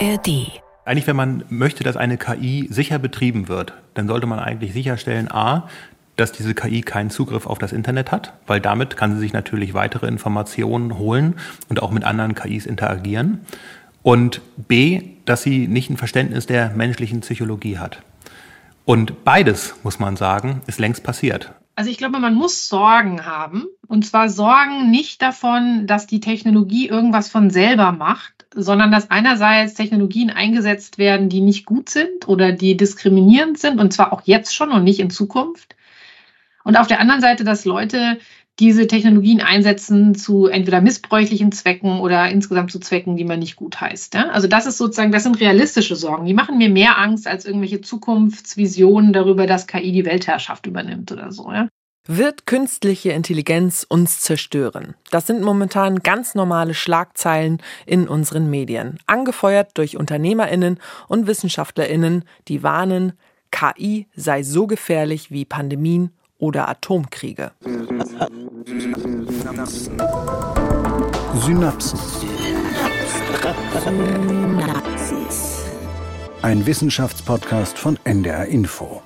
[0.00, 0.62] ARD.
[0.84, 5.30] Eigentlich, wenn man möchte, dass eine KI sicher betrieben wird, dann sollte man eigentlich sicherstellen,
[5.30, 5.68] a,
[6.16, 9.74] dass diese KI keinen Zugriff auf das Internet hat, weil damit kann sie sich natürlich
[9.74, 11.34] weitere Informationen holen
[11.68, 13.40] und auch mit anderen KIs interagieren.
[14.02, 18.00] Und b, dass sie nicht ein Verständnis der menschlichen Psychologie hat.
[18.84, 21.52] Und beides, muss man sagen, ist längst passiert.
[21.78, 23.66] Also ich glaube, man muss Sorgen haben.
[23.86, 29.74] Und zwar Sorgen nicht davon, dass die Technologie irgendwas von selber macht, sondern dass einerseits
[29.74, 34.56] Technologien eingesetzt werden, die nicht gut sind oder die diskriminierend sind, und zwar auch jetzt
[34.56, 35.76] schon und nicht in Zukunft.
[36.64, 38.18] Und auf der anderen Seite, dass Leute
[38.58, 43.80] diese Technologien einsetzen zu entweder missbräuchlichen Zwecken oder insgesamt zu Zwecken, die man nicht gut
[43.80, 44.14] heißt.
[44.14, 44.30] Ja?
[44.30, 46.26] Also das ist sozusagen, das sind realistische Sorgen.
[46.26, 51.30] Die machen mir mehr Angst als irgendwelche Zukunftsvisionen darüber, dass KI die Weltherrschaft übernimmt oder
[51.30, 51.52] so.
[51.52, 51.68] Ja?
[52.10, 54.94] Wird künstliche Intelligenz uns zerstören?
[55.10, 62.62] Das sind momentan ganz normale Schlagzeilen in unseren Medien, angefeuert durch Unternehmerinnen und Wissenschaftlerinnen, die
[62.62, 63.12] warnen,
[63.50, 67.50] KI sei so gefährlich wie Pandemien oder Atomkriege.
[71.34, 71.98] Synapsen.
[76.40, 79.02] Ein Wissenschaftspodcast von NDR Info.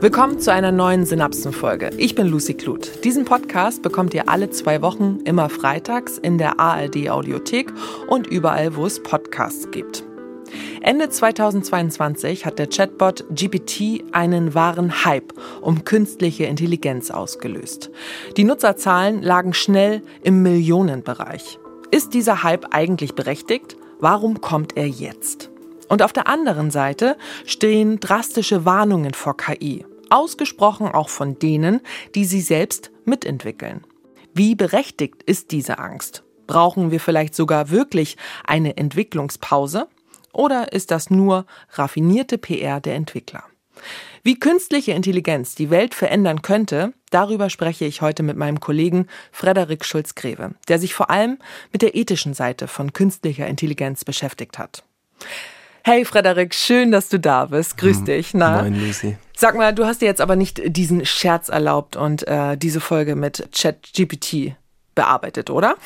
[0.00, 1.90] Willkommen zu einer neuen Synapsenfolge.
[1.96, 3.02] Ich bin Lucy Kluth.
[3.02, 7.72] Diesen Podcast bekommt ihr alle zwei Wochen immer freitags in der ARD Audiothek
[8.06, 10.04] und überall, wo es Podcasts gibt.
[10.82, 17.90] Ende 2022 hat der Chatbot GPT einen wahren Hype um künstliche Intelligenz ausgelöst.
[18.36, 21.58] Die Nutzerzahlen lagen schnell im Millionenbereich.
[21.90, 23.76] Ist dieser Hype eigentlich berechtigt?
[23.98, 25.50] Warum kommt er jetzt?
[25.88, 31.80] Und auf der anderen Seite stehen drastische Warnungen vor KI, ausgesprochen auch von denen,
[32.14, 33.84] die sie selbst mitentwickeln.
[34.34, 36.22] Wie berechtigt ist diese Angst?
[36.46, 38.16] Brauchen wir vielleicht sogar wirklich
[38.46, 39.88] eine Entwicklungspause?
[40.32, 43.44] Oder ist das nur raffinierte PR der Entwickler?
[44.22, 49.84] Wie künstliche Intelligenz die Welt verändern könnte, darüber spreche ich heute mit meinem Kollegen Frederik
[49.84, 51.38] Schulz-Greve, der sich vor allem
[51.72, 54.84] mit der ethischen Seite von künstlicher Intelligenz beschäftigt hat.
[55.88, 57.78] Hey Frederik, schön, dass du da bist.
[57.78, 58.04] Grüß hm.
[58.04, 58.34] dich.
[58.34, 58.60] Na?
[58.60, 59.16] Moin Lucy.
[59.34, 63.16] Sag mal, du hast dir jetzt aber nicht diesen Scherz erlaubt und äh, diese Folge
[63.16, 64.54] mit ChatGPT
[64.94, 65.76] bearbeitet, oder?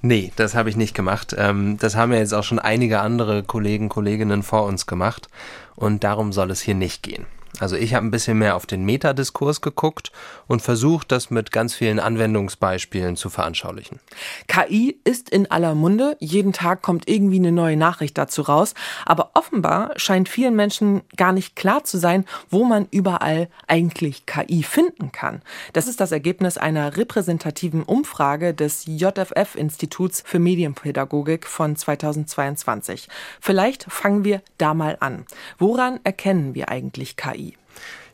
[0.00, 1.34] Nee, das habe ich nicht gemacht.
[1.36, 5.28] Ähm, das haben ja jetzt auch schon einige andere Kollegen, Kolleginnen vor uns gemacht.
[5.76, 7.26] Und darum soll es hier nicht gehen.
[7.60, 10.12] Also ich habe ein bisschen mehr auf den Metadiskurs geguckt
[10.46, 13.98] und versucht, das mit ganz vielen Anwendungsbeispielen zu veranschaulichen.
[14.46, 16.16] KI ist in aller Munde.
[16.20, 18.74] Jeden Tag kommt irgendwie eine neue Nachricht dazu raus.
[19.06, 24.62] Aber offenbar scheint vielen Menschen gar nicht klar zu sein, wo man überall eigentlich KI
[24.62, 25.42] finden kann.
[25.72, 33.08] Das ist das Ergebnis einer repräsentativen Umfrage des JFF-Instituts für Medienpädagogik von 2022.
[33.40, 35.24] Vielleicht fangen wir da mal an.
[35.58, 37.47] Woran erkennen wir eigentlich KI?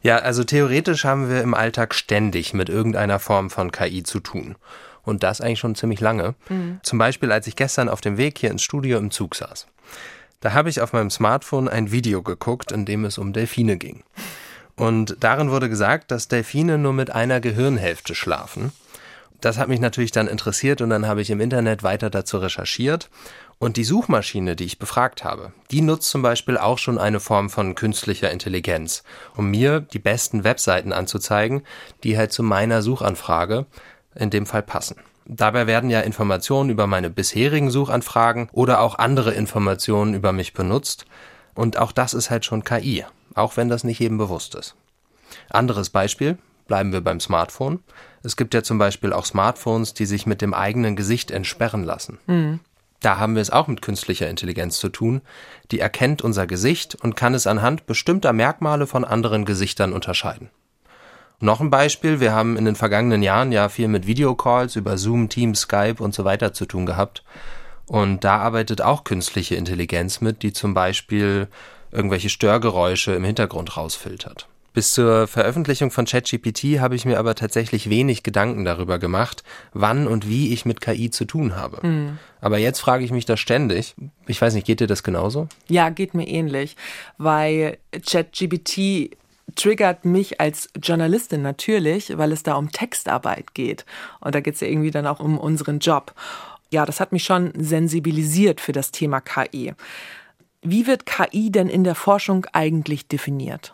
[0.04, 4.54] Ja, also theoretisch haben wir im Alltag ständig mit irgendeiner Form von KI zu tun.
[5.02, 6.34] Und das eigentlich schon ziemlich lange.
[6.50, 6.78] Mhm.
[6.82, 9.66] Zum Beispiel, als ich gestern auf dem Weg hier ins Studio im Zug saß.
[10.40, 14.02] Da habe ich auf meinem Smartphone ein Video geguckt, in dem es um Delfine ging.
[14.76, 18.72] Und darin wurde gesagt, dass Delfine nur mit einer Gehirnhälfte schlafen.
[19.40, 23.08] Das hat mich natürlich dann interessiert und dann habe ich im Internet weiter dazu recherchiert
[23.58, 27.50] und die Suchmaschine, die ich befragt habe, die nutzt zum Beispiel auch schon eine Form
[27.50, 29.02] von künstlicher Intelligenz,
[29.36, 31.62] um mir die besten Webseiten anzuzeigen,
[32.02, 33.66] die halt zu meiner Suchanfrage
[34.14, 34.96] in dem Fall passen.
[35.26, 41.06] Dabei werden ja Informationen über meine bisherigen Suchanfragen oder auch andere Informationen über mich benutzt.
[41.54, 43.04] Und auch das ist halt schon KI,
[43.34, 44.74] auch wenn das nicht jedem bewusst ist.
[45.48, 46.36] Anderes Beispiel,
[46.66, 47.80] bleiben wir beim Smartphone.
[48.22, 52.18] Es gibt ja zum Beispiel auch Smartphones, die sich mit dem eigenen Gesicht entsperren lassen.
[52.26, 52.60] Mhm.
[53.04, 55.20] Da haben wir es auch mit künstlicher Intelligenz zu tun.
[55.70, 60.48] Die erkennt unser Gesicht und kann es anhand bestimmter Merkmale von anderen Gesichtern unterscheiden.
[61.38, 65.28] Noch ein Beispiel, wir haben in den vergangenen Jahren ja viel mit Videocalls über Zoom,
[65.28, 67.24] Teams, Skype und so weiter zu tun gehabt.
[67.84, 71.48] Und da arbeitet auch künstliche Intelligenz mit, die zum Beispiel
[71.90, 74.48] irgendwelche Störgeräusche im Hintergrund rausfiltert.
[74.74, 80.08] Bis zur Veröffentlichung von ChatGPT habe ich mir aber tatsächlich wenig Gedanken darüber gemacht, wann
[80.08, 81.86] und wie ich mit KI zu tun habe.
[81.86, 82.18] Mhm.
[82.40, 83.94] Aber jetzt frage ich mich das ständig.
[84.26, 85.48] Ich weiß nicht, geht dir das genauso?
[85.68, 86.76] Ja, geht mir ähnlich,
[87.18, 89.16] weil ChatGPT
[89.54, 93.86] triggert mich als Journalistin natürlich, weil es da um Textarbeit geht.
[94.20, 96.14] Und da geht es ja irgendwie dann auch um unseren Job.
[96.70, 99.74] Ja, das hat mich schon sensibilisiert für das Thema KI.
[100.62, 103.72] Wie wird KI denn in der Forschung eigentlich definiert?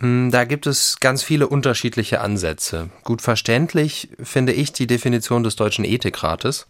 [0.00, 2.90] Hm, da gibt es ganz viele unterschiedliche Ansätze.
[3.04, 6.66] Gut verständlich finde ich die Definition des Deutschen Ethikrates.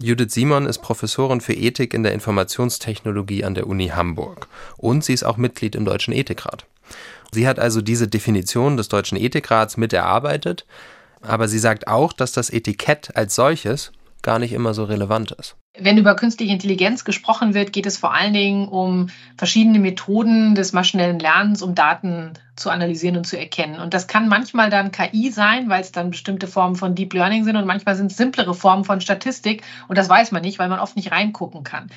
[0.00, 4.46] Judith Simon ist Professorin für Ethik in der Informationstechnologie an der Uni Hamburg
[4.76, 6.64] und sie ist auch Mitglied im Deutschen Ethikrat.
[7.32, 10.64] Sie hat also diese Definition des Deutschen Ethikrats mit erarbeitet,
[11.20, 15.56] aber sie sagt auch, dass das Etikett als solches gar nicht immer so relevant ist.
[15.78, 20.72] Wenn über künstliche Intelligenz gesprochen wird, geht es vor allen Dingen um verschiedene Methoden des
[20.72, 23.80] maschinellen Lernens, um Daten zu analysieren und zu erkennen.
[23.80, 27.44] Und das kann manchmal dann KI sein, weil es dann bestimmte Formen von Deep Learning
[27.44, 29.62] sind und manchmal sind es simplere Formen von Statistik.
[29.88, 31.90] Und das weiß man nicht, weil man oft nicht reingucken kann.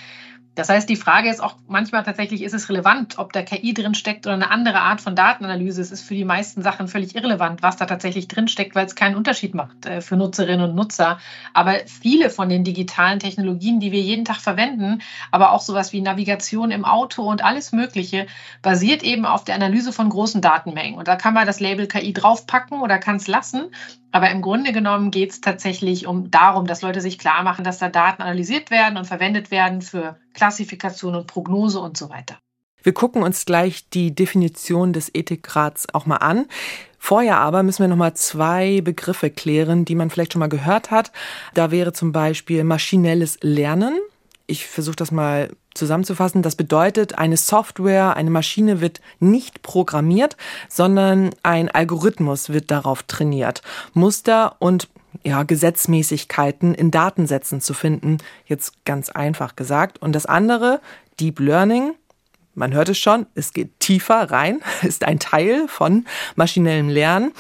[0.56, 3.96] Das heißt, die Frage ist auch manchmal tatsächlich, ist es relevant, ob da KI drin
[3.96, 5.82] steckt oder eine andere Art von Datenanalyse.
[5.82, 8.94] Es ist für die meisten Sachen völlig irrelevant, was da tatsächlich drin steckt, weil es
[8.94, 11.18] keinen Unterschied macht äh, für Nutzerinnen und Nutzer.
[11.54, 15.02] Aber viele von den digitalen Technologien, die wir jeden Tag verwenden,
[15.32, 18.28] aber auch sowas wie Navigation im Auto und alles Mögliche,
[18.62, 21.00] basiert eben auf der Analyse von großen Datenmengen.
[21.00, 23.72] Und da kann man das Label KI draufpacken oder kann es lassen.
[24.12, 27.80] Aber im Grunde genommen geht es tatsächlich um darum, dass Leute sich klar machen, dass
[27.80, 32.38] da Daten analysiert werden und verwendet werden für Klassifikation und Prognose und so weiter.
[32.84, 36.46] Wir gucken uns gleich die Definition des Ethikrats auch mal an.
[37.00, 40.92] Vorher aber müssen wir noch mal zwei Begriffe klären, die man vielleicht schon mal gehört
[40.92, 41.12] hat.
[41.54, 44.00] Da wäre zum Beispiel maschinelles Lernen.
[44.48, 46.42] Ich versuche das mal zusammenzufassen.
[46.42, 50.36] Das bedeutet, eine Software, eine Maschine wird nicht programmiert,
[50.68, 53.62] sondern ein Algorithmus wird darauf trainiert,
[53.94, 54.90] Muster und
[55.26, 58.18] ja, Gesetzmäßigkeiten in Datensätzen zu finden.
[58.46, 60.02] Jetzt ganz einfach gesagt.
[60.02, 60.82] Und das andere,
[61.20, 61.94] Deep Learning,
[62.56, 66.06] man hört es schon, es geht tiefer rein, ist ein Teil von
[66.36, 67.32] maschinellem Lernen.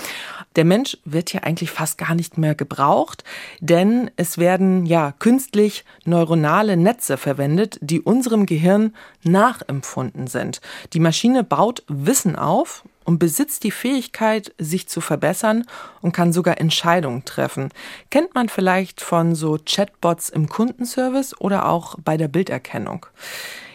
[0.56, 3.24] Der Mensch wird hier eigentlich fast gar nicht mehr gebraucht,
[3.60, 8.94] denn es werden ja künstlich neuronale Netze verwendet, die unserem Gehirn
[9.24, 10.62] nachempfunden sind.
[10.94, 15.66] Die Maschine baut Wissen auf und besitzt die Fähigkeit, sich zu verbessern
[16.02, 17.70] und kann sogar Entscheidungen treffen.
[18.10, 23.06] Kennt man vielleicht von so Chatbots im Kundenservice oder auch bei der Bilderkennung.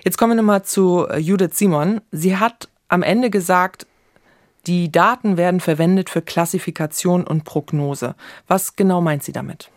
[0.05, 2.01] Jetzt kommen wir nochmal zu Judith Simon.
[2.13, 3.87] Sie hat am Ende gesagt,
[4.67, 8.15] die Daten werden verwendet für Klassifikation und Prognose.
[8.47, 9.71] Was genau meint sie damit?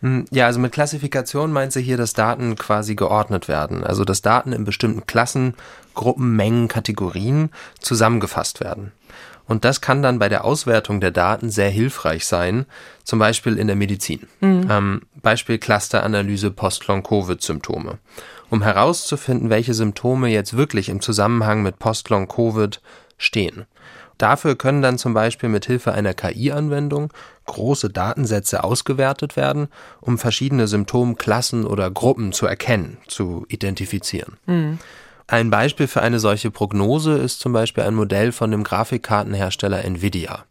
[0.00, 3.84] Hm, ja, also mit Klassifikation meint sie hier, dass Daten quasi geordnet werden.
[3.84, 5.54] Also dass Daten in bestimmten Klassen,
[6.00, 8.92] Gruppen, Mengen, Kategorien zusammengefasst werden.
[9.46, 12.64] Und das kann dann bei der Auswertung der Daten sehr hilfreich sein,
[13.04, 14.26] zum Beispiel in der Medizin.
[14.40, 14.66] Mhm.
[14.70, 17.98] Ähm, Beispiel Clusteranalyse Post-Long-Covid-Symptome.
[18.48, 22.80] Um herauszufinden, welche Symptome jetzt wirklich im Zusammenhang mit Post-Long-Covid
[23.18, 23.66] stehen.
[24.16, 27.12] Dafür können dann zum Beispiel mit Hilfe einer KI-Anwendung
[27.44, 29.68] große Datensätze ausgewertet werden,
[30.00, 34.38] um verschiedene Symptomklassen oder Gruppen zu erkennen, zu identifizieren.
[34.46, 34.78] Mhm.
[35.30, 40.44] Ein Beispiel für eine solche Prognose ist zum Beispiel ein Modell von dem Grafikkartenhersteller Nvidia.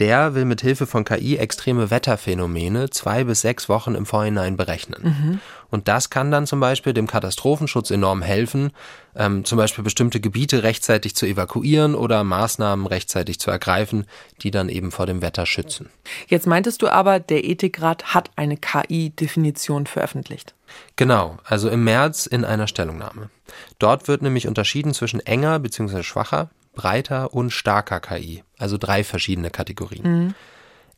[0.00, 5.02] Der will mit Hilfe von KI extreme Wetterphänomene zwei bis sechs Wochen im Vorhinein berechnen.
[5.04, 5.40] Mhm.
[5.70, 8.72] Und das kann dann zum Beispiel dem Katastrophenschutz enorm helfen,
[9.14, 14.06] ähm, zum Beispiel bestimmte Gebiete rechtzeitig zu evakuieren oder Maßnahmen rechtzeitig zu ergreifen,
[14.42, 15.88] die dann eben vor dem Wetter schützen.
[16.26, 20.56] Jetzt meintest du aber, der Ethikrat hat eine KI-Definition veröffentlicht.
[20.96, 23.30] Genau, also im März in einer Stellungnahme.
[23.78, 26.02] Dort wird nämlich unterschieden zwischen enger bzw.
[26.02, 30.02] schwacher, breiter und starker KI, also drei verschiedene Kategorien.
[30.26, 30.34] Mhm.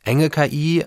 [0.03, 0.85] Enge KI,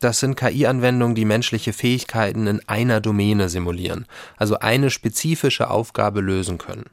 [0.00, 6.58] das sind KI-Anwendungen, die menschliche Fähigkeiten in einer Domäne simulieren, also eine spezifische Aufgabe lösen
[6.58, 6.90] können.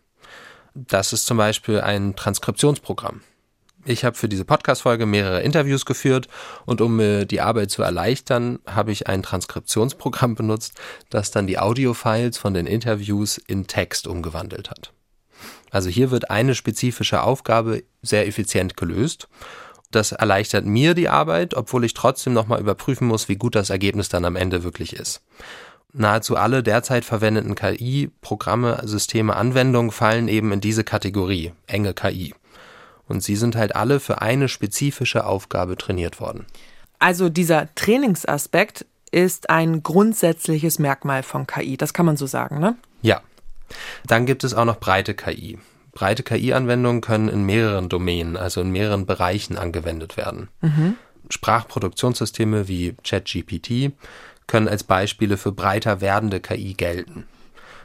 [0.73, 3.21] Das ist zum Beispiel ein Transkriptionsprogramm.
[3.83, 6.27] Ich habe für diese Podcast-Folge mehrere Interviews geführt
[6.65, 11.57] und um mir die Arbeit zu erleichtern, habe ich ein Transkriptionsprogramm benutzt, das dann die
[11.57, 14.93] Audiofiles von den Interviews in Text umgewandelt hat.
[15.71, 19.27] Also hier wird eine spezifische Aufgabe sehr effizient gelöst.
[19.89, 24.09] Das erleichtert mir die Arbeit, obwohl ich trotzdem nochmal überprüfen muss, wie gut das Ergebnis
[24.09, 25.21] dann am Ende wirklich ist.
[25.93, 32.33] Nahezu alle derzeit verwendeten KI-Programme, Systeme, Anwendungen fallen eben in diese Kategorie, enge KI.
[33.11, 36.45] Und sie sind halt alle für eine spezifische Aufgabe trainiert worden.
[36.97, 42.77] Also dieser Trainingsaspekt ist ein grundsätzliches Merkmal von KI, das kann man so sagen, ne?
[43.01, 43.21] Ja,
[44.07, 45.59] dann gibt es auch noch breite KI.
[45.91, 50.47] Breite KI-Anwendungen können in mehreren Domänen, also in mehreren Bereichen angewendet werden.
[50.61, 50.95] Mhm.
[51.29, 53.91] Sprachproduktionssysteme wie ChatGPT
[54.47, 57.25] können als Beispiele für breiter werdende KI gelten.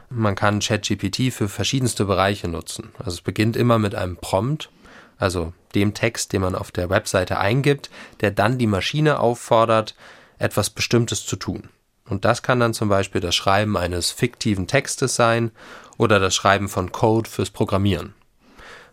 [0.09, 2.91] Man kann ChatGPT für verschiedenste Bereiche nutzen.
[2.99, 4.69] Also es beginnt immer mit einem Prompt,
[5.17, 7.89] also dem Text, den man auf der Webseite eingibt,
[8.21, 9.95] der dann die Maschine auffordert,
[10.39, 11.69] etwas Bestimmtes zu tun.
[12.09, 15.51] Und das kann dann zum Beispiel das Schreiben eines fiktiven Textes sein
[15.97, 18.13] oder das Schreiben von Code fürs Programmieren.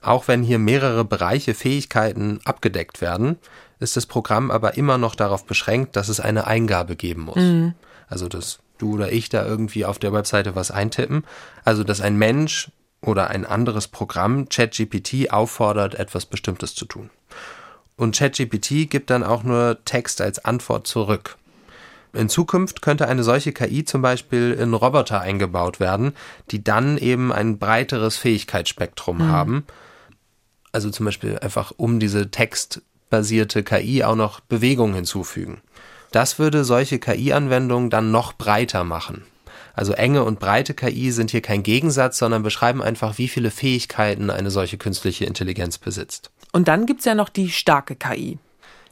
[0.02, 3.38] Auch wenn hier mehrere Bereiche, Fähigkeiten abgedeckt werden,
[3.78, 7.36] ist das Programm aber immer noch darauf beschränkt, dass es eine Eingabe geben muss.
[7.36, 7.74] Mhm.
[8.08, 11.24] Also, dass du oder ich da irgendwie auf der Webseite was eintippen.
[11.64, 12.70] Also, dass ein Mensch
[13.04, 17.10] oder ein anderes Programm ChatGPT auffordert, etwas Bestimmtes zu tun.
[17.96, 21.36] Und ChatGPT gibt dann auch nur Text als Antwort zurück.
[22.12, 26.12] In Zukunft könnte eine solche KI zum Beispiel in Roboter eingebaut werden,
[26.50, 29.28] die dann eben ein breiteres Fähigkeitsspektrum mhm.
[29.28, 29.66] haben.
[30.72, 35.60] Also zum Beispiel einfach um diese textbasierte KI auch noch Bewegung hinzufügen.
[36.12, 39.24] Das würde solche KI-Anwendungen dann noch breiter machen.
[39.74, 44.30] Also enge und breite KI sind hier kein Gegensatz, sondern beschreiben einfach, wie viele Fähigkeiten
[44.30, 46.30] eine solche künstliche Intelligenz besitzt.
[46.52, 48.38] Und dann gibt es ja noch die starke KI.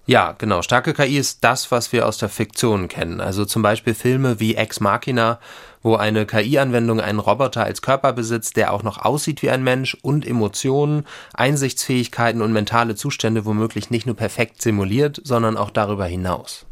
[0.05, 0.63] Ja, genau.
[0.63, 3.21] Starke KI ist das, was wir aus der Fiktion kennen.
[3.21, 5.39] Also zum Beispiel Filme wie Ex Machina,
[5.81, 9.97] wo eine KI-Anwendung einen Roboter als Körper besitzt, der auch noch aussieht wie ein Mensch
[10.03, 16.67] und Emotionen, Einsichtsfähigkeiten und mentale Zustände womöglich nicht nur perfekt simuliert, sondern auch darüber hinaus.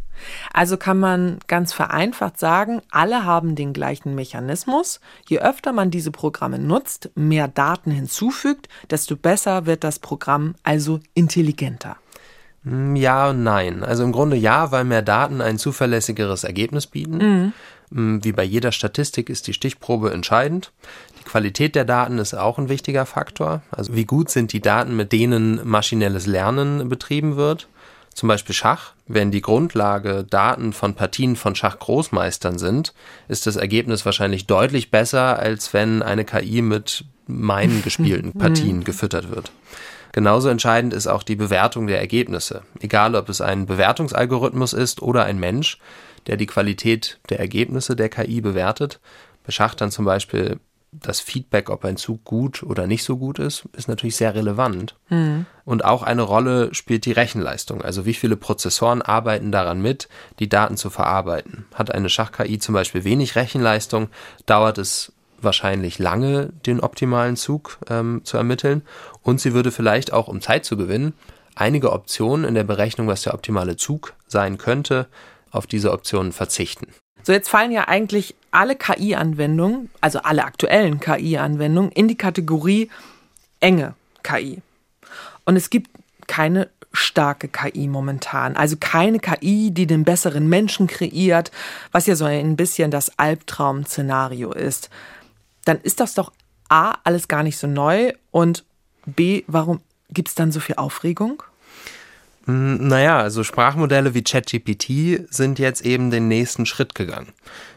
[0.52, 5.00] Also kann man ganz vereinfacht sagen, alle haben den gleichen Mechanismus.
[5.28, 11.00] Je öfter man diese Programme nutzt, mehr Daten hinzufügt, desto besser wird das Programm also
[11.14, 11.96] intelligenter.
[12.64, 13.82] Hm, ja und nein.
[13.82, 17.16] Also im Grunde ja, weil mehr Daten ein zuverlässigeres Ergebnis bieten.
[17.16, 17.52] Mhm.
[17.92, 20.72] Hm, wie bei jeder Statistik ist die Stichprobe entscheidend.
[21.18, 23.62] Die Qualität der Daten ist auch ein wichtiger Faktor.
[23.70, 27.68] Also wie gut sind die Daten, mit denen maschinelles Lernen betrieben wird
[28.14, 32.92] zum Beispiel Schach, wenn die Grundlage Daten von Partien von Schachgroßmeistern sind,
[33.28, 39.30] ist das Ergebnis wahrscheinlich deutlich besser, als wenn eine KI mit meinen gespielten Partien gefüttert
[39.30, 39.52] wird.
[40.12, 42.62] Genauso entscheidend ist auch die Bewertung der Ergebnisse.
[42.80, 45.78] Egal, ob es ein Bewertungsalgorithmus ist oder ein Mensch,
[46.26, 48.98] der die Qualität der Ergebnisse der KI bewertet.
[49.46, 50.58] Bei Schach dann zum Beispiel
[50.92, 54.96] das Feedback, ob ein Zug gut oder nicht so gut ist, ist natürlich sehr relevant.
[55.08, 55.46] Mhm.
[55.64, 57.82] Und auch eine Rolle spielt die Rechenleistung.
[57.82, 60.08] Also wie viele Prozessoren arbeiten daran mit,
[60.40, 61.66] die Daten zu verarbeiten.
[61.74, 64.08] Hat eine Schach-KI zum Beispiel wenig Rechenleistung,
[64.46, 68.82] dauert es wahrscheinlich lange, den optimalen Zug ähm, zu ermitteln.
[69.22, 71.14] Und sie würde vielleicht auch, um Zeit zu gewinnen,
[71.54, 75.06] einige Optionen in der Berechnung, was der optimale Zug sein könnte,
[75.50, 76.88] auf diese Optionen verzichten.
[77.22, 82.90] So, jetzt fallen ja eigentlich alle KI-Anwendungen, also alle aktuellen KI-Anwendungen, in die Kategorie
[83.60, 84.62] enge KI.
[85.44, 85.90] Und es gibt
[86.26, 88.56] keine starke KI momentan.
[88.56, 91.50] Also keine KI, die den besseren Menschen kreiert,
[91.92, 94.90] was ja so ein bisschen das Albtraum-Szenario ist.
[95.64, 96.32] Dann ist das doch
[96.68, 98.64] A, alles gar nicht so neu und
[99.06, 101.42] B, warum gibt es dann so viel Aufregung?
[102.46, 107.32] Hm, naja, also Sprachmodelle wie ChatGPT sind jetzt eben den nächsten Schritt gegangen.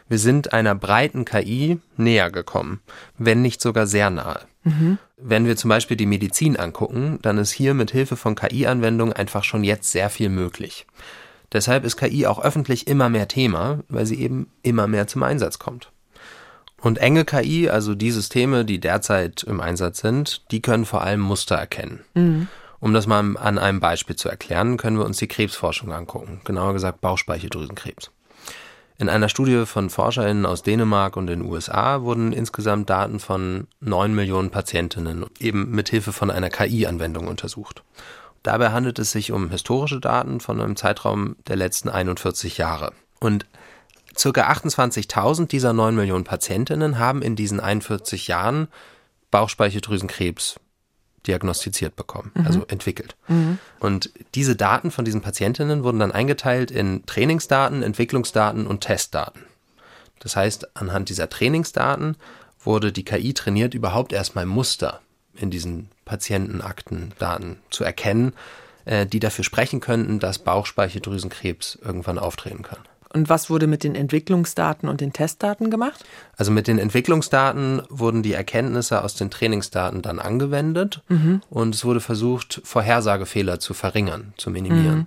[0.08, 2.80] Wir sind einer breiten KI näher gekommen,
[3.18, 4.40] wenn nicht sogar sehr nahe.
[4.64, 4.98] Mhm.
[5.16, 9.44] Wenn wir zum Beispiel die Medizin angucken, dann ist hier mit Hilfe von KI-Anwendungen einfach
[9.44, 10.86] schon jetzt sehr viel möglich.
[11.52, 15.58] Deshalb ist KI auch öffentlich immer mehr Thema, weil sie eben immer mehr zum Einsatz
[15.58, 15.90] kommt.
[16.80, 21.20] Und enge KI, also die Systeme, die derzeit im Einsatz sind, die können vor allem
[21.20, 22.00] Muster erkennen.
[22.14, 22.48] Mhm.
[22.84, 26.74] Um das mal an einem Beispiel zu erklären, können wir uns die Krebsforschung angucken, genauer
[26.74, 28.10] gesagt Bauchspeicheldrüsenkrebs.
[28.98, 34.14] In einer Studie von ForscherInnen aus Dänemark und den USA wurden insgesamt Daten von 9
[34.14, 37.82] Millionen Patientinnen eben mit Hilfe von einer KI-Anwendung untersucht.
[38.42, 42.92] Dabei handelt es sich um historische Daten von einem Zeitraum der letzten 41 Jahre.
[43.18, 43.46] Und
[44.14, 48.68] circa 28.000 dieser 9 Millionen Patientinnen haben in diesen 41 Jahren
[49.30, 50.56] Bauchspeicheldrüsenkrebs
[51.26, 52.46] diagnostiziert bekommen, mhm.
[52.46, 53.16] also entwickelt.
[53.28, 53.58] Mhm.
[53.80, 59.42] Und diese Daten von diesen Patientinnen wurden dann eingeteilt in Trainingsdaten, Entwicklungsdaten und Testdaten.
[60.20, 62.16] Das heißt, anhand dieser Trainingsdaten
[62.62, 65.00] wurde die KI trainiert, überhaupt erstmal Muster
[65.34, 68.32] in diesen Patientenaktendaten zu erkennen,
[68.84, 72.78] äh, die dafür sprechen könnten, dass Bauchspeicheldrüsenkrebs irgendwann auftreten kann.
[73.14, 76.04] Und was wurde mit den Entwicklungsdaten und den Testdaten gemacht?
[76.36, 81.40] Also mit den Entwicklungsdaten wurden die Erkenntnisse aus den Trainingsdaten dann angewendet mhm.
[81.48, 84.98] und es wurde versucht, Vorhersagefehler zu verringern, zu minimieren.
[84.98, 85.06] Mhm.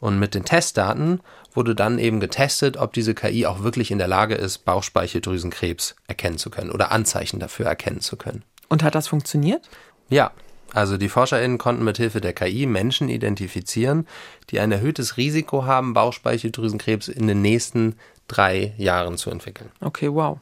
[0.00, 1.20] Und mit den Testdaten
[1.52, 6.38] wurde dann eben getestet, ob diese KI auch wirklich in der Lage ist, Bauchspeicheldrüsenkrebs erkennen
[6.38, 8.42] zu können oder Anzeichen dafür erkennen zu können.
[8.70, 9.68] Und hat das funktioniert?
[10.08, 10.32] Ja,
[10.74, 14.08] also die ForscherInnen konnten mit Hilfe der KI Menschen identifizieren,
[14.50, 17.94] die ein erhöhtes Risiko haben, Bauchspeicheldrüsenkrebs in den nächsten
[18.26, 19.70] drei Jahren zu entwickeln.
[19.80, 20.38] Okay, wow.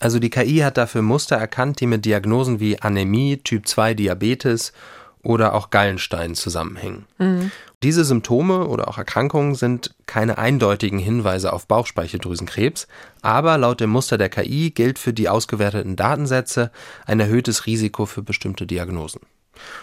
[0.00, 4.72] Also die KI hat dafür Muster erkannt, die mit Diagnosen wie Anämie, Typ 2 Diabetes
[5.22, 7.06] oder auch Gallenstein zusammenhängen.
[7.18, 7.50] Mhm.
[7.82, 12.86] Diese Symptome oder auch Erkrankungen sind keine eindeutigen Hinweise auf Bauchspeicheldrüsenkrebs,
[13.22, 16.70] aber laut dem Muster der KI gilt für die ausgewerteten Datensätze
[17.06, 19.20] ein erhöhtes Risiko für bestimmte Diagnosen.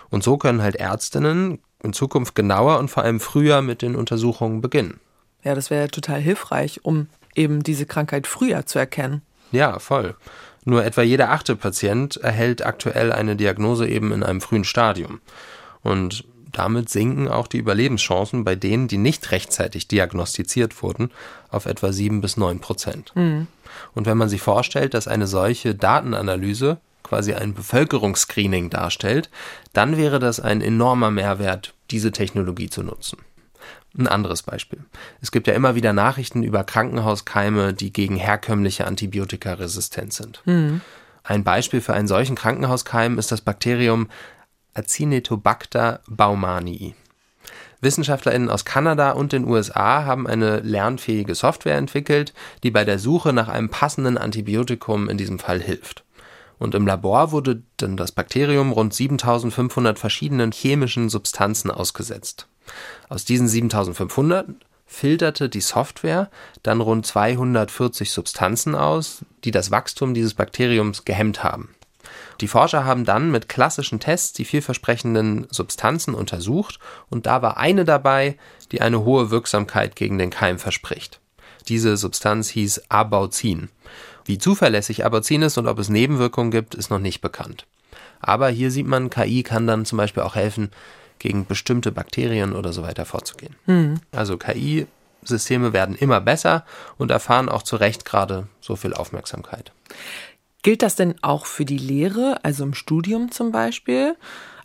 [0.09, 4.61] Und so können halt Ärztinnen in Zukunft genauer und vor allem früher mit den Untersuchungen
[4.61, 4.99] beginnen.
[5.43, 9.21] Ja, das wäre total hilfreich, um eben diese Krankheit früher zu erkennen.
[9.51, 10.15] Ja, voll.
[10.65, 15.21] Nur etwa jeder achte Patient erhält aktuell eine Diagnose eben in einem frühen Stadium.
[15.81, 21.11] Und damit sinken auch die Überlebenschancen bei denen, die nicht rechtzeitig diagnostiziert wurden,
[21.49, 23.11] auf etwa sieben bis neun Prozent.
[23.15, 23.47] Mhm.
[23.93, 29.29] Und wenn man sich vorstellt, dass eine solche Datenanalyse quasi ein Bevölkerungsscreening darstellt,
[29.73, 33.17] dann wäre das ein enormer Mehrwert, diese Technologie zu nutzen.
[33.97, 34.79] Ein anderes Beispiel.
[35.21, 40.41] Es gibt ja immer wieder Nachrichten über Krankenhauskeime, die gegen herkömmliche Antibiotika resistent sind.
[40.45, 40.81] Mhm.
[41.23, 44.09] Ein Beispiel für einen solchen Krankenhauskeim ist das Bakterium
[44.73, 46.95] Acinetobacter baumannii.
[47.81, 53.31] WissenschaftlerInnen aus Kanada und den USA haben eine lernfähige Software entwickelt, die bei der Suche
[53.31, 56.03] nach einem passenden Antibiotikum in diesem Fall hilft.
[56.57, 62.48] Und im Labor wurde dann das Bakterium rund 7500 verschiedenen chemischen Substanzen ausgesetzt.
[63.09, 64.47] Aus diesen 7500
[64.85, 66.29] filterte die Software
[66.63, 71.69] dann rund 240 Substanzen aus, die das Wachstum dieses Bakteriums gehemmt haben.
[72.41, 77.85] Die Forscher haben dann mit klassischen Tests die vielversprechenden Substanzen untersucht und da war eine
[77.85, 78.37] dabei,
[78.71, 81.19] die eine hohe Wirksamkeit gegen den Keim verspricht.
[81.67, 83.69] Diese Substanz hieß Abauzin.
[84.25, 87.65] Wie zuverlässig Abauzin ist und ob es Nebenwirkungen gibt, ist noch nicht bekannt.
[88.21, 90.71] Aber hier sieht man, KI kann dann zum Beispiel auch helfen,
[91.19, 93.55] gegen bestimmte Bakterien oder so weiter vorzugehen.
[93.65, 93.99] Mhm.
[94.11, 96.65] Also KI-Systeme werden immer besser
[96.97, 99.71] und erfahren auch zu Recht gerade so viel Aufmerksamkeit.
[100.61, 104.15] Gilt das denn auch für die Lehre, also im Studium zum Beispiel?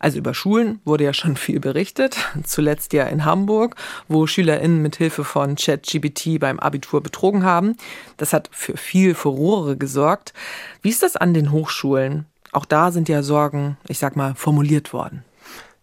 [0.00, 3.76] Also über Schulen wurde ja schon viel berichtet, zuletzt ja in Hamburg,
[4.08, 7.76] wo SchülerInnen mit Hilfe von ChatGPT beim Abitur betrogen haben.
[8.16, 10.34] Das hat für viel Furore gesorgt.
[10.82, 12.26] Wie ist das an den Hochschulen?
[12.52, 15.24] Auch da sind ja Sorgen, ich sag mal, formuliert worden.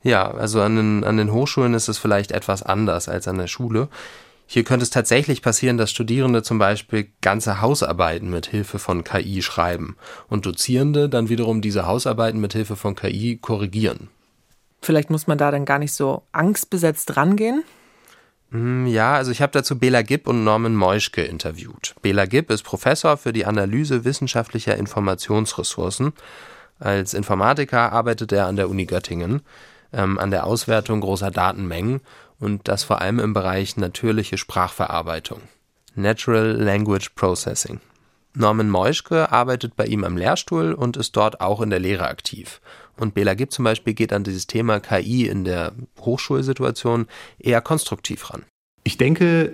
[0.04, 3.48] Ja, also an den, an den Hochschulen ist es vielleicht etwas anders als an der
[3.48, 3.88] Schule.
[4.48, 9.42] Hier könnte es tatsächlich passieren, dass Studierende zum Beispiel ganze Hausarbeiten mit Hilfe von KI
[9.42, 9.96] schreiben
[10.28, 14.10] und Dozierende dann wiederum diese Hausarbeiten mit Hilfe von KI korrigieren.
[14.82, 17.64] Vielleicht muss man da dann gar nicht so angstbesetzt rangehen?
[18.52, 21.96] Hm, ja, also ich habe dazu Bela Gibb und Norman Meuschke interviewt.
[22.02, 26.12] Bela Gibb ist Professor für die Analyse wissenschaftlicher Informationsressourcen.
[26.78, 29.44] Als Informatiker arbeitet er an der Uni Göttingen
[29.94, 32.02] ähm, an der Auswertung großer Datenmengen
[32.40, 35.42] und das vor allem im Bereich natürliche Sprachverarbeitung.
[35.96, 37.80] Natural Language Processing.
[38.34, 42.62] Norman Meuschke arbeitet bei ihm am Lehrstuhl und ist dort auch in der Lehre aktiv.
[42.98, 47.08] Und Bela Gibb zum Beispiel geht an dieses Thema KI in der Hochschulsituation
[47.40, 48.44] eher konstruktiv ran.
[48.84, 49.54] Ich denke,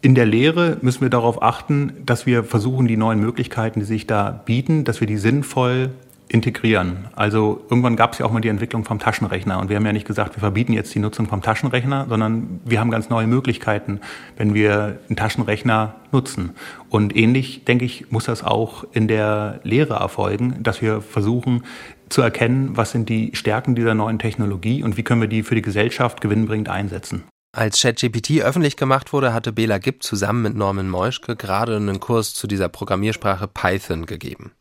[0.00, 4.06] in der Lehre müssen wir darauf achten, dass wir versuchen, die neuen Möglichkeiten, die sich
[4.06, 5.90] da bieten, dass wir die sinnvoll
[6.28, 7.08] integrieren.
[7.16, 9.92] Also irgendwann gab es ja auch mal die Entwicklung vom Taschenrechner und wir haben ja
[9.92, 14.00] nicht gesagt, wir verbieten jetzt die Nutzung vom Taschenrechner, sondern wir haben ganz neue Möglichkeiten,
[14.36, 16.50] wenn wir einen Taschenrechner nutzen.
[16.90, 21.64] Und ähnlich, denke ich, muss das auch in der Lehre erfolgen, dass wir versuchen
[22.10, 25.54] zu erkennen, was sind die Stärken dieser neuen Technologie und wie können wir die für
[25.54, 27.24] die Gesellschaft gewinnbringend einsetzen.
[27.56, 32.34] Als ChatGPT öffentlich gemacht wurde, hatte Bela Gibb zusammen mit Norman Meuschke gerade einen Kurs
[32.34, 34.52] zu dieser Programmiersprache Python gegeben.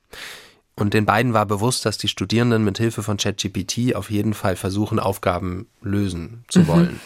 [0.80, 4.56] Und den beiden war bewusst, dass die Studierenden mit Hilfe von ChatGPT auf jeden Fall
[4.56, 6.68] versuchen, Aufgaben lösen zu mhm.
[6.68, 7.00] wollen.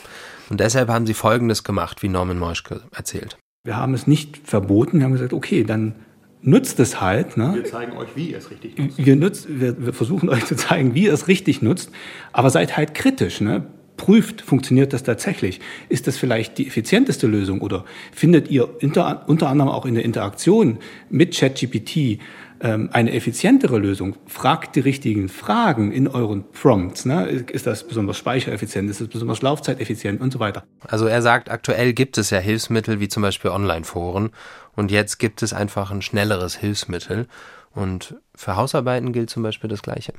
[0.49, 3.37] Und deshalb haben sie Folgendes gemacht, wie Norman Meuschke erzählt.
[3.63, 5.95] Wir haben es nicht verboten, wir haben gesagt, okay, dann
[6.41, 7.37] nutzt es halt.
[7.37, 7.53] Ne?
[7.53, 8.97] Wir zeigen euch, wie ihr es richtig nutzt.
[8.97, 11.91] Wir, nutzt, wir, wir, versuchen euch zu zeigen, wie ihr es richtig nutzt,
[12.33, 13.39] aber seid halt kritisch.
[13.39, 13.65] Ne?
[13.95, 15.61] Prüft, funktioniert das tatsächlich?
[15.87, 17.61] Ist das vielleicht die effizienteste Lösung?
[17.61, 20.79] Oder findet ihr inter, unter anderem auch in der Interaktion
[21.09, 22.19] mit ChatGPT
[22.67, 24.15] eine effizientere Lösung.
[24.27, 27.05] Fragt die richtigen Fragen in euren Prompts.
[27.05, 27.25] Ne?
[27.25, 28.89] Ist das besonders speichereffizient?
[28.89, 30.63] Ist das besonders laufzeiteffizient und so weiter?
[30.87, 34.29] Also er sagt, aktuell gibt es ja Hilfsmittel wie zum Beispiel Online-Foren
[34.75, 37.27] und jetzt gibt es einfach ein schnelleres Hilfsmittel.
[37.73, 40.13] Und für Hausarbeiten gilt zum Beispiel das Gleiche.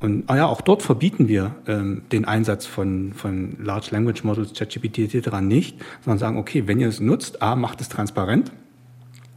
[0.00, 4.52] Und ah ja, auch dort verbieten wir ähm, den Einsatz von, von Large Language Models,
[4.52, 5.40] ChatGPT etc.
[5.40, 8.50] nicht, sondern sagen, okay, wenn ihr es nutzt, A, macht es transparent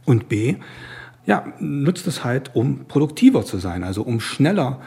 [0.04, 0.56] und B,
[1.26, 4.80] ja, nutzt es halt, um produktiver zu sein, also um schneller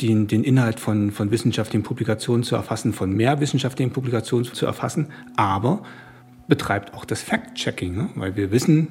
[0.00, 5.08] den, den Inhalt von, von wissenschaftlichen Publikationen zu erfassen, von mehr wissenschaftlichen Publikationen zu erfassen,
[5.36, 5.82] aber
[6.48, 8.08] betreibt auch das Fact-Checking, ne?
[8.14, 8.88] weil wir wissen,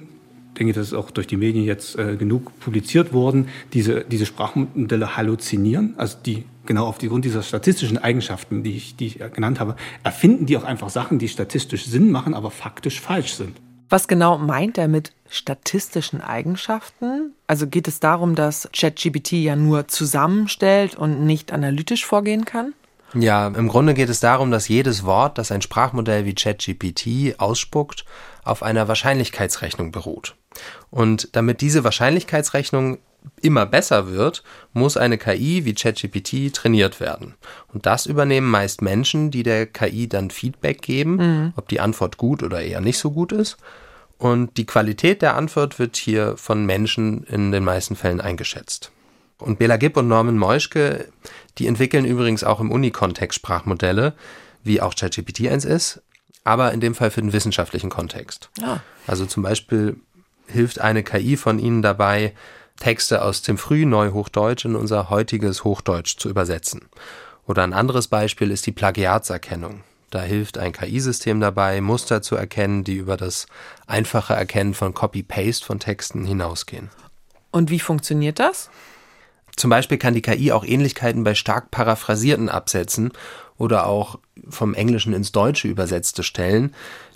[0.59, 5.15] denke, das ist auch durch die Medien jetzt äh, genug publiziert worden, diese, diese Sprachmodelle
[5.15, 9.59] halluzinieren, also die genau auf die Grund dieser statistischen Eigenschaften, die ich, die ich genannt
[9.59, 13.57] habe, erfinden die auch einfach Sachen, die statistisch Sinn machen, aber faktisch falsch sind.
[13.91, 17.35] Was genau meint er mit statistischen Eigenschaften?
[17.45, 22.73] Also geht es darum, dass ChatGPT ja nur zusammenstellt und nicht analytisch vorgehen kann?
[23.13, 28.05] Ja, im Grunde geht es darum, dass jedes Wort, das ein Sprachmodell wie ChatGPT ausspuckt,
[28.45, 30.37] auf einer Wahrscheinlichkeitsrechnung beruht.
[30.89, 32.97] Und damit diese Wahrscheinlichkeitsrechnung
[33.41, 37.35] immer besser wird, muss eine KI wie ChatGPT trainiert werden.
[37.67, 41.53] Und das übernehmen meist Menschen, die der KI dann Feedback geben, mhm.
[41.55, 43.57] ob die Antwort gut oder eher nicht so gut ist.
[44.17, 48.91] Und die Qualität der Antwort wird hier von Menschen in den meisten Fällen eingeschätzt.
[49.39, 51.07] Und Bela Gibb und Norman Moischke,
[51.57, 54.13] die entwickeln übrigens auch im Unikontext Sprachmodelle,
[54.63, 56.03] wie auch ChatGPT eins ist,
[56.43, 58.51] aber in dem Fall für den wissenschaftlichen Kontext.
[58.59, 58.81] Ja.
[59.07, 59.97] Also zum Beispiel
[60.45, 62.33] hilft eine KI von ihnen dabei,
[62.81, 66.89] Texte aus dem Frühneuhochdeutsch in unser heutiges Hochdeutsch zu übersetzen.
[67.45, 69.83] Oder ein anderes Beispiel ist die Plagiatserkennung.
[70.09, 73.45] Da hilft ein KI-System dabei, Muster zu erkennen, die über das
[73.85, 76.89] einfache Erkennen von Copy-Paste von Texten hinausgehen.
[77.51, 78.71] Und wie funktioniert das?
[79.55, 83.11] Zum Beispiel kann die KI auch Ähnlichkeiten bei stark paraphrasierten Absätzen
[83.57, 84.17] oder auch
[84.49, 86.73] vom Englischen ins Deutsche übersetzte Stellen,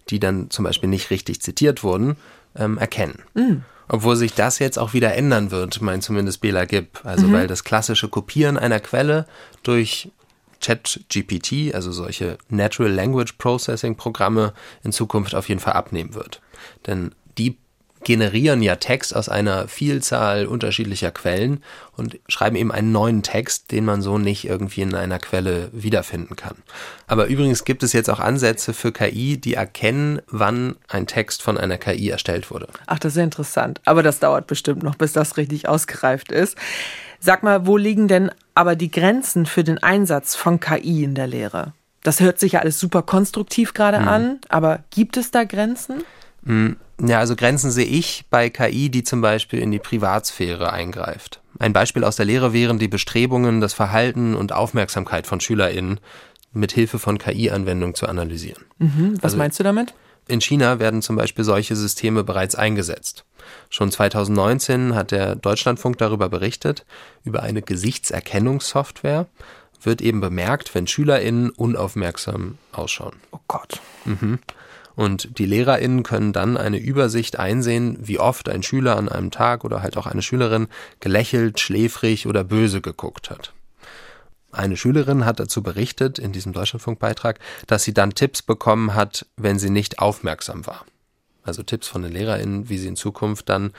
[0.09, 2.17] die dann zum Beispiel nicht richtig zitiert wurden,
[2.55, 3.23] ähm, erkennen.
[3.33, 3.63] Mhm.
[3.87, 7.01] Obwohl sich das jetzt auch wieder ändern wird, meint zumindest Bela Gibb.
[7.03, 7.33] Also mhm.
[7.33, 9.25] weil das klassische Kopieren einer Quelle
[9.63, 10.09] durch
[10.61, 16.41] ChatGPT, also solche Natural Language Processing Programme, in Zukunft auf jeden Fall abnehmen wird.
[16.87, 17.57] Denn die
[18.05, 21.61] generieren ja Text aus einer Vielzahl unterschiedlicher Quellen
[21.97, 26.35] und schreiben eben einen neuen Text, den man so nicht irgendwie in einer Quelle wiederfinden
[26.37, 26.55] kann.
[27.07, 31.57] Aber übrigens gibt es jetzt auch Ansätze für KI, die erkennen, wann ein Text von
[31.57, 32.67] einer KI erstellt wurde.
[32.85, 33.81] Ach, das ist interessant.
[33.85, 36.57] Aber das dauert bestimmt noch, bis das richtig ausgereift ist.
[37.19, 41.27] Sag mal, wo liegen denn aber die Grenzen für den Einsatz von KI in der
[41.27, 41.73] Lehre?
[42.03, 44.07] Das hört sich ja alles super konstruktiv gerade mhm.
[44.07, 46.03] an, aber gibt es da Grenzen?
[46.45, 46.77] Mhm.
[47.05, 51.41] Ja, also Grenzen sehe ich bei KI, die zum Beispiel in die Privatsphäre eingreift.
[51.59, 55.99] Ein Beispiel aus der Lehre wären die Bestrebungen, das Verhalten und Aufmerksamkeit von SchülerInnen
[56.53, 58.63] mit Hilfe von KI-Anwendungen zu analysieren.
[58.77, 59.93] Mhm, was also meinst du damit?
[60.27, 63.25] In China werden zum Beispiel solche Systeme bereits eingesetzt.
[63.69, 66.85] Schon 2019 hat der Deutschlandfunk darüber berichtet,
[67.23, 69.27] über eine Gesichtserkennungssoftware
[69.83, 73.17] wird eben bemerkt, wenn SchülerInnen unaufmerksam ausschauen.
[73.31, 73.81] Oh Gott.
[74.05, 74.39] Mhm.
[74.95, 79.65] Und die LehrerInnen können dann eine Übersicht einsehen, wie oft ein Schüler an einem Tag
[79.65, 80.67] oder halt auch eine Schülerin
[80.99, 83.53] gelächelt, schläfrig oder böse geguckt hat.
[84.51, 89.59] Eine Schülerin hat dazu berichtet in diesem Deutschlandfunkbeitrag, dass sie dann Tipps bekommen hat, wenn
[89.59, 90.85] sie nicht aufmerksam war.
[91.43, 93.73] Also Tipps von den LehrerInnen, wie sie in Zukunft dann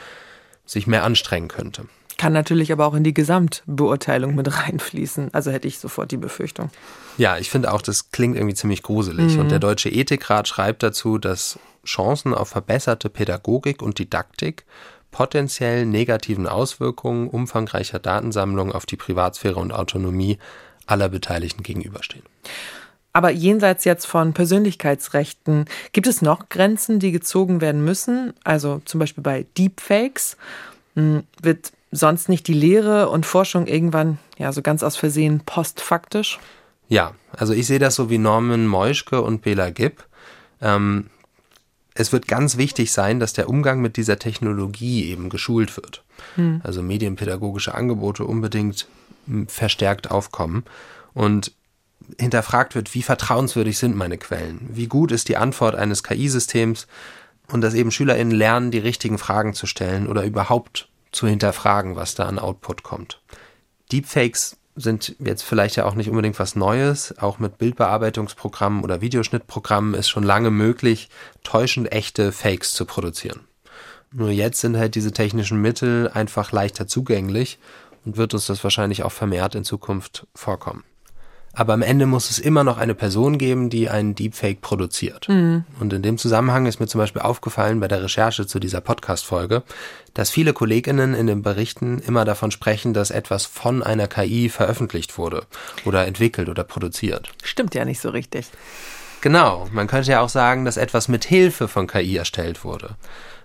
[0.67, 1.87] sich mehr anstrengen könnte.
[2.19, 5.35] Kann natürlich aber auch in die Gesamtbeurteilung mit reinfließen.
[5.35, 6.71] Also hätte ich sofort die Befürchtung.
[7.19, 9.35] Ja, ich finde auch, das klingt irgendwie ziemlich gruselig.
[9.35, 9.41] Mhm.
[9.41, 14.65] Und der Deutsche Ethikrat schreibt dazu, dass Chancen auf verbesserte Pädagogik und Didaktik
[15.11, 20.39] potenziell negativen Auswirkungen umfangreicher Datensammlung auf die Privatsphäre und Autonomie
[20.87, 22.25] aller Beteiligten gegenüberstehen.
[23.13, 28.35] Aber jenseits jetzt von Persönlichkeitsrechten, gibt es noch Grenzen, die gezogen werden müssen?
[28.45, 30.37] Also zum Beispiel bei Deepfakes
[30.95, 36.39] hm, wird sonst nicht die Lehre und Forschung irgendwann ja so ganz aus Versehen postfaktisch?
[36.89, 40.05] Ja, also ich sehe das so wie Norman Moischke und Bela Gibb.
[40.61, 41.11] Ähm,
[41.95, 46.05] es wird ganz wichtig sein, dass der Umgang mit dieser Technologie eben geschult wird.
[46.35, 46.61] Hm.
[46.63, 48.87] Also medienpädagogische Angebote unbedingt
[49.27, 50.65] hm, verstärkt aufkommen
[51.15, 51.53] und
[52.19, 54.69] hinterfragt wird, wie vertrauenswürdig sind meine Quellen?
[54.71, 56.87] Wie gut ist die Antwort eines KI-Systems?
[57.49, 62.15] Und dass eben SchülerInnen lernen, die richtigen Fragen zu stellen oder überhaupt zu hinterfragen, was
[62.15, 63.21] da an Output kommt.
[63.93, 67.17] Deepfakes sind jetzt vielleicht ja auch nicht unbedingt was Neues.
[67.19, 71.09] Auch mit Bildbearbeitungsprogrammen oder Videoschnittprogrammen ist schon lange möglich,
[71.43, 73.41] täuschend echte Fakes zu produzieren.
[74.13, 77.59] Nur jetzt sind halt diese technischen Mittel einfach leichter zugänglich
[78.05, 80.85] und wird uns das wahrscheinlich auch vermehrt in Zukunft vorkommen.
[81.59, 85.27] Aber am Ende muss es immer noch eine Person geben, die einen Deepfake produziert.
[85.31, 85.65] Mhm.
[85.81, 89.63] Und in dem Zusammenhang ist mir zum Beispiel aufgefallen bei der Recherche zu dieser Podcast-Folge,
[90.13, 95.17] dass viele KollegInnen in den Berichten immer davon sprechen, dass etwas von einer KI veröffentlicht
[95.17, 95.45] wurde
[95.87, 97.31] oder entwickelt oder produziert.
[97.43, 98.49] Stimmt ja nicht so richtig.
[99.23, 99.67] Genau.
[99.73, 102.97] Man könnte ja auch sagen, dass etwas mit Hilfe von KI erstellt wurde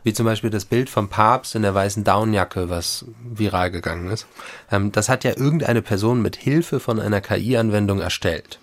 [0.04, 4.28] wie zum Beispiel das Bild vom Papst in der weißen Downjacke, was viral gegangen ist.
[4.72, 8.60] Ähm, das hat ja irgendeine Person mit Hilfe von einer KI-Anwendung erstellt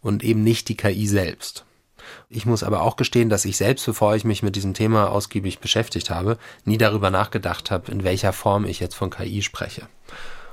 [0.00, 1.64] und eben nicht die KI selbst.
[2.28, 5.58] Ich muss aber auch gestehen, dass ich selbst, bevor ich mich mit diesem Thema ausgiebig
[5.58, 9.82] beschäftigt habe, nie darüber nachgedacht habe, in welcher Form ich jetzt von KI spreche.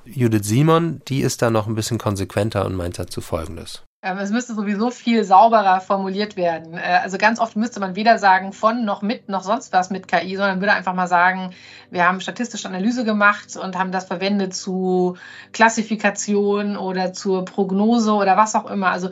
[0.06, 3.84] Judith Simon, die ist da noch ein bisschen konsequenter und meint dazu Folgendes.
[4.08, 6.78] Ähm, es müsste sowieso viel sauberer formuliert werden.
[6.78, 10.08] Äh, also ganz oft müsste man weder sagen von noch mit noch sonst was mit
[10.08, 11.52] KI, sondern würde einfach mal sagen,
[11.92, 15.18] wir haben statistische Analyse gemacht und haben das verwendet zu
[15.52, 18.92] Klassifikation oder zur Prognose oder was auch immer.
[18.92, 19.10] Also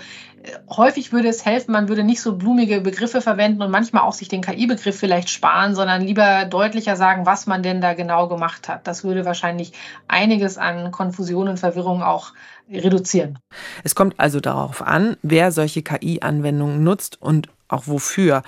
[0.70, 4.28] häufig würde es helfen, man würde nicht so blumige Begriffe verwenden und manchmal auch sich
[4.28, 8.88] den KI-Begriff vielleicht sparen, sondern lieber deutlicher sagen, was man denn da genau gemacht hat.
[8.88, 9.74] Das würde wahrscheinlich
[10.08, 12.34] einiges an Konfusion und Verwirrung auch
[12.70, 13.40] reduzieren.
[13.84, 18.44] Es kommt also darauf an, wer solche KI-Anwendungen nutzt und auch wofür.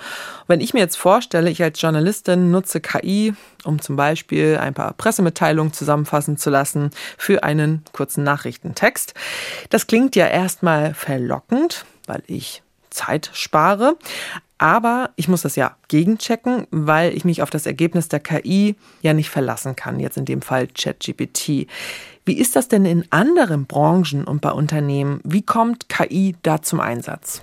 [0.46, 4.92] Wenn ich mir jetzt vorstelle, ich als Journalistin nutze KI, um zum Beispiel ein paar
[4.92, 9.14] Pressemitteilungen zusammenfassen zu lassen für einen kurzen Nachrichtentext.
[9.70, 13.96] Das klingt ja erstmal verlockend, weil ich Zeit spare.
[14.58, 19.14] Aber ich muss das ja gegenchecken, weil ich mich auf das Ergebnis der KI ja
[19.14, 21.68] nicht verlassen kann, jetzt in dem Fall ChatGPT.
[22.28, 25.22] Wie ist das denn in anderen Branchen und bei Unternehmen?
[25.24, 27.40] Wie kommt KI da zum Einsatz?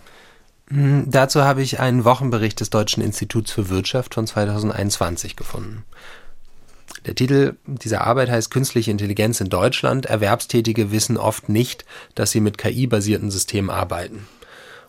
[0.67, 5.86] Hm, dazu habe ich einen Wochenbericht des Deutschen Instituts für Wirtschaft von 2021 gefunden.
[7.08, 10.06] Der Titel dieser Arbeit heißt Künstliche Intelligenz in Deutschland.
[10.06, 14.28] Erwerbstätige wissen oft nicht, dass sie mit KI-basierten Systemen arbeiten.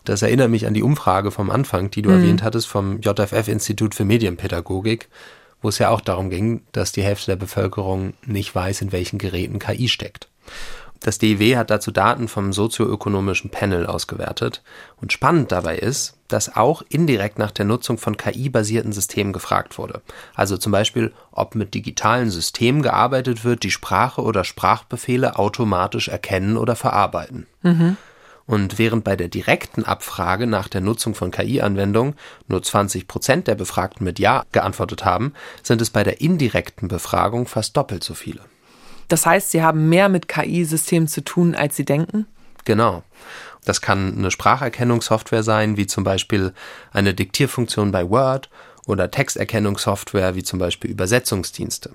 [0.05, 2.17] Das erinnert mich an die Umfrage vom Anfang, die du mhm.
[2.17, 5.09] erwähnt hattest, vom JFF-Institut für Medienpädagogik,
[5.63, 9.19] wo es ja auch darum ging, dass die Hälfte der Bevölkerung nicht weiß, in welchen
[9.19, 10.29] Geräten KI steckt.
[11.01, 14.63] Das DIW hat dazu Daten vom sozioökonomischen Panel ausgewertet.
[15.01, 20.01] Und spannend dabei ist, dass auch indirekt nach der Nutzung von KI-basierten Systemen gefragt wurde.
[20.35, 26.57] Also zum Beispiel, ob mit digitalen Systemen gearbeitet wird, die Sprache oder Sprachbefehle automatisch erkennen
[26.57, 27.47] oder verarbeiten.
[27.63, 27.97] Mhm.
[28.47, 32.15] Und während bei der direkten Abfrage nach der Nutzung von KI-Anwendungen
[32.47, 35.33] nur 20 Prozent der Befragten mit Ja geantwortet haben,
[35.63, 38.41] sind es bei der indirekten Befragung fast doppelt so viele.
[39.09, 42.27] Das heißt, Sie haben mehr mit KI-Systemen zu tun, als Sie denken?
[42.65, 43.03] Genau.
[43.65, 46.53] Das kann eine Spracherkennungssoftware sein, wie zum Beispiel
[46.93, 48.49] eine Diktierfunktion bei Word
[48.87, 51.91] oder Texterkennungssoftware, wie zum Beispiel Übersetzungsdienste.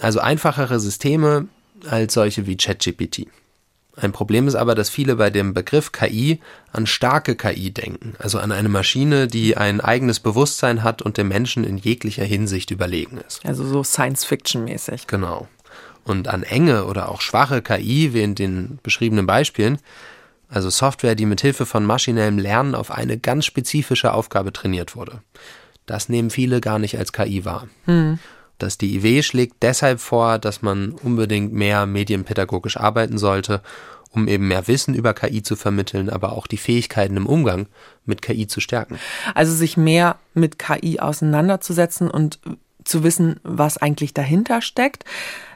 [0.00, 1.48] Also einfachere Systeme
[1.88, 3.26] als solche wie ChatGPT.
[3.96, 6.40] Ein Problem ist aber, dass viele bei dem Begriff KI
[6.72, 11.28] an starke KI denken, also an eine Maschine, die ein eigenes Bewusstsein hat und dem
[11.28, 13.44] Menschen in jeglicher Hinsicht überlegen ist.
[13.44, 15.06] Also so Science-Fiction-mäßig.
[15.06, 15.48] Genau
[16.04, 19.78] und an enge oder auch schwache KI, wie in den beschriebenen Beispielen,
[20.48, 25.22] also Software, die mit Hilfe von maschinellem Lernen auf eine ganz spezifische Aufgabe trainiert wurde.
[25.86, 27.66] Das nehmen viele gar nicht als KI wahr.
[27.86, 28.18] Hm.
[28.58, 33.62] Das DIW schlägt deshalb vor, dass man unbedingt mehr medienpädagogisch arbeiten sollte,
[34.12, 37.66] um eben mehr Wissen über KI zu vermitteln, aber auch die Fähigkeiten im Umgang
[38.04, 38.98] mit KI zu stärken.
[39.34, 42.38] Also sich mehr mit KI auseinanderzusetzen und
[42.84, 45.04] zu wissen, was eigentlich dahinter steckt.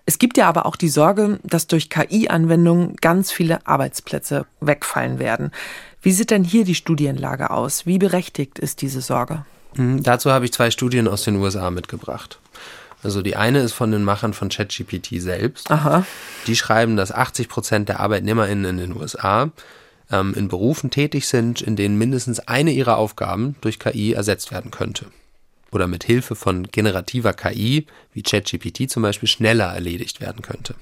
[0.06, 5.52] Es gibt ja aber auch die Sorge, dass durch KI-Anwendungen ganz viele Arbeitsplätze wegfallen werden.
[6.00, 7.84] Wie sieht denn hier die Studienlage aus?
[7.84, 9.44] Wie berechtigt ist diese Sorge?
[9.74, 12.38] Mhm, dazu habe ich zwei Studien aus den USA mitgebracht.
[13.02, 15.70] Also die eine ist von den Machern von ChatGPT selbst.
[15.70, 16.04] Aha.
[16.46, 19.50] Die schreiben, dass 80 Prozent der ArbeitnehmerInnen in den USA
[20.10, 24.70] ähm, in Berufen tätig sind, in denen mindestens eine ihrer Aufgaben durch KI ersetzt werden
[24.70, 25.06] könnte
[25.70, 30.74] oder mit Hilfe von generativer KI, wie ChatGPT zum Beispiel, schneller erledigt werden könnte.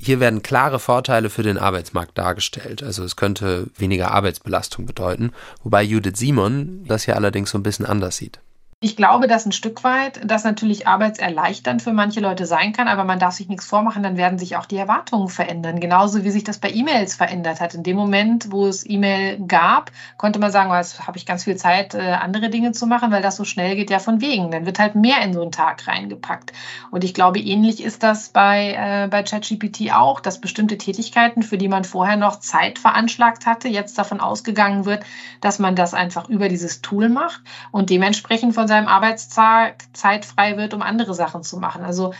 [0.00, 2.84] Hier werden klare Vorteile für den Arbeitsmarkt dargestellt.
[2.84, 5.32] Also es könnte weniger Arbeitsbelastung bedeuten,
[5.64, 8.38] wobei Judith Simon das hier allerdings so ein bisschen anders sieht.
[8.80, 13.02] Ich glaube, dass ein Stück weit das natürlich arbeitserleichternd für manche Leute sein kann, aber
[13.02, 15.80] man darf sich nichts vormachen, dann werden sich auch die Erwartungen verändern.
[15.80, 17.74] Genauso wie sich das bei E-Mails verändert hat.
[17.74, 21.42] In dem Moment, wo es E-Mail gab, konnte man sagen, oh, jetzt habe ich ganz
[21.42, 24.52] viel Zeit, äh, andere Dinge zu machen, weil das so schnell geht ja von wegen.
[24.52, 26.52] Dann wird halt mehr in so einen Tag reingepackt.
[26.92, 31.58] Und ich glaube, ähnlich ist das bei, äh, bei ChatGPT auch, dass bestimmte Tätigkeiten, für
[31.58, 35.02] die man vorher noch Zeit veranschlagt hatte, jetzt davon ausgegangen wird,
[35.40, 37.40] dass man das einfach über dieses Tool macht
[37.72, 41.82] und dementsprechend von seinem Arbeitstag Zeit frei wird, um andere Sachen zu machen.
[41.82, 42.14] Also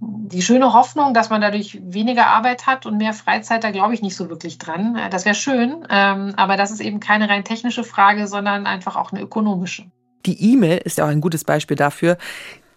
[0.00, 4.02] die schöne Hoffnung, dass man dadurch weniger Arbeit hat und mehr Freizeit, da glaube ich
[4.02, 4.98] nicht so wirklich dran.
[5.10, 9.12] Das wäre schön, ähm, aber das ist eben keine rein technische Frage, sondern einfach auch
[9.12, 9.86] eine ökonomische.
[10.26, 12.18] Die E-Mail ist auch ein gutes Beispiel dafür.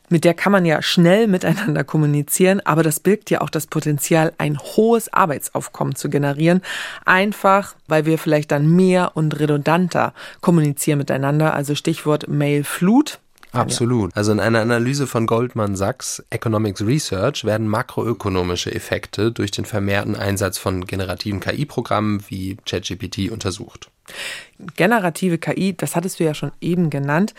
[0.10, 4.34] Mit der kann man ja schnell miteinander kommunizieren, aber das birgt ja auch das Potenzial,
[4.38, 6.62] ein hohes Arbeitsaufkommen zu generieren.
[7.06, 11.54] Einfach, weil wir vielleicht dann mehr und redundanter kommunizieren miteinander.
[11.54, 13.19] Also Stichwort Mailflut.
[13.52, 14.15] Absolut.
[14.15, 20.15] Also in einer Analyse von Goldman Sachs Economics Research werden makroökonomische Effekte durch den vermehrten
[20.15, 23.89] Einsatz von generativen KI-Programmen wie ChatGPT untersucht.
[24.76, 27.34] Generative KI, das hattest du ja schon eben genannt,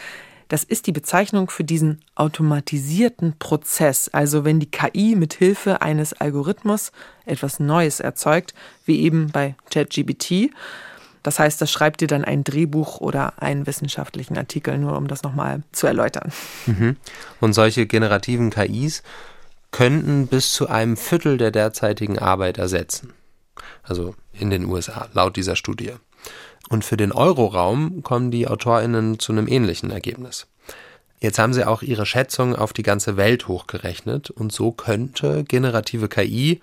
[0.51, 4.09] das ist die Bezeichnung für diesen automatisierten Prozess.
[4.09, 6.91] Also wenn die KI mit Hilfe eines Algorithmus
[7.25, 8.53] etwas Neues erzeugt,
[8.85, 10.51] wie eben bei ChatGPT.
[11.23, 15.23] Das heißt, das schreibt dir dann ein Drehbuch oder einen wissenschaftlichen Artikel, nur um das
[15.23, 16.33] nochmal zu erläutern.
[16.67, 16.97] Mhm.
[17.39, 19.05] Und solche generativen KIs
[19.71, 23.13] könnten bis zu einem Viertel der derzeitigen Arbeit ersetzen.
[23.85, 25.93] Also in den USA, laut dieser Studie.
[26.71, 30.47] Und für den Euroraum kommen die AutorInnen zu einem ähnlichen Ergebnis.
[31.21, 36.09] Jetzt haben sie auch ihre Schätzung auf die ganze Welt hochgerechnet und so könnte generative
[36.09, 36.63] KI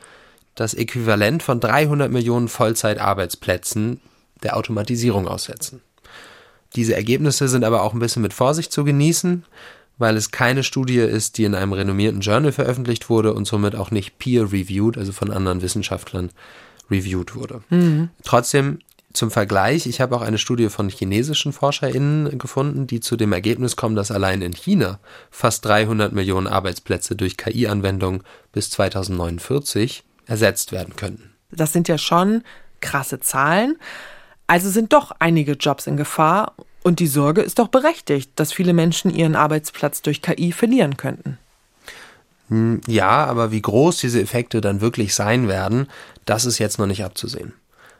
[0.55, 4.01] das Äquivalent von 300 Millionen Vollzeitarbeitsplätzen
[4.41, 5.81] der Automatisierung aussetzen.
[6.75, 9.45] Diese Ergebnisse sind aber auch ein bisschen mit Vorsicht zu genießen,
[9.99, 13.91] weil es keine Studie ist, die in einem renommierten Journal veröffentlicht wurde und somit auch
[13.91, 16.31] nicht peer-reviewed, also von anderen Wissenschaftlern
[16.89, 17.61] reviewed wurde.
[17.69, 18.09] Mhm.
[18.23, 18.79] Trotzdem
[19.13, 23.75] zum Vergleich, ich habe auch eine Studie von chinesischen ForscherInnen gefunden, die zu dem Ergebnis
[23.75, 24.99] kommen, dass allein in China
[25.31, 31.31] fast 300 Millionen Arbeitsplätze durch KI-Anwendung bis 2049 ersetzt werden könnten.
[31.51, 32.43] Das sind ja schon
[32.81, 33.77] krasse Zahlen.
[34.45, 38.73] Also sind doch einige Jobs in Gefahr und die Sorge ist doch berechtigt, dass viele
[38.73, 41.37] Menschen ihren Arbeitsplatz durch KI verlieren könnten.
[42.49, 45.87] Hm, ja, aber wie groß diese Effekte dann wirklich sein werden,
[46.25, 47.53] das ist jetzt noch nicht abzusehen.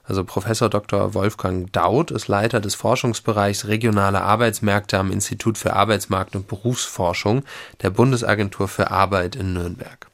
[0.07, 1.13] Also Professor Dr.
[1.13, 7.43] Wolfgang Daud ist Leiter des Forschungsbereichs regionale Arbeitsmärkte am Institut für Arbeitsmarkt und Berufsforschung
[7.81, 10.07] der Bundesagentur für Arbeit in Nürnberg.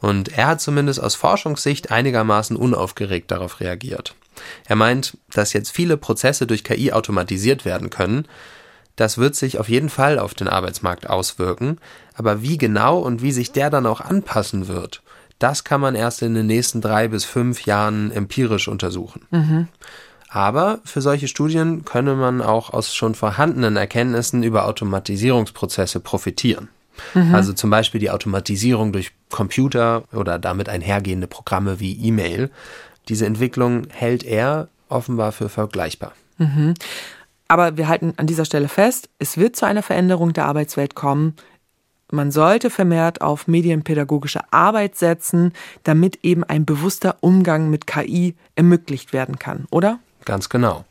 [0.00, 4.14] Und er hat zumindest aus Forschungssicht einigermaßen unaufgeregt darauf reagiert.
[4.66, 8.28] Er meint, dass jetzt viele Prozesse durch KI automatisiert werden können.
[8.94, 11.78] Das wird sich auf jeden Fall auf den Arbeitsmarkt auswirken,
[12.14, 15.02] aber wie genau und wie sich der dann auch anpassen wird,
[15.38, 19.22] das kann man erst in den nächsten drei bis fünf Jahren empirisch untersuchen.
[19.30, 19.68] Mhm.
[20.28, 26.68] Aber für solche Studien könne man auch aus schon vorhandenen Erkenntnissen über Automatisierungsprozesse profitieren.
[27.14, 27.34] Mhm.
[27.34, 32.50] Also zum Beispiel die Automatisierung durch Computer oder damit einhergehende Programme wie E-Mail.
[33.08, 36.12] Diese Entwicklung hält er offenbar für vergleichbar.
[36.38, 36.74] Mhm.
[37.48, 41.34] Aber wir halten an dieser Stelle fest, es wird zu einer Veränderung der Arbeitswelt kommen.
[42.10, 49.12] Man sollte vermehrt auf medienpädagogische Arbeit setzen, damit eben ein bewusster Umgang mit KI ermöglicht
[49.12, 49.98] werden kann, oder?
[50.24, 50.84] Ganz genau.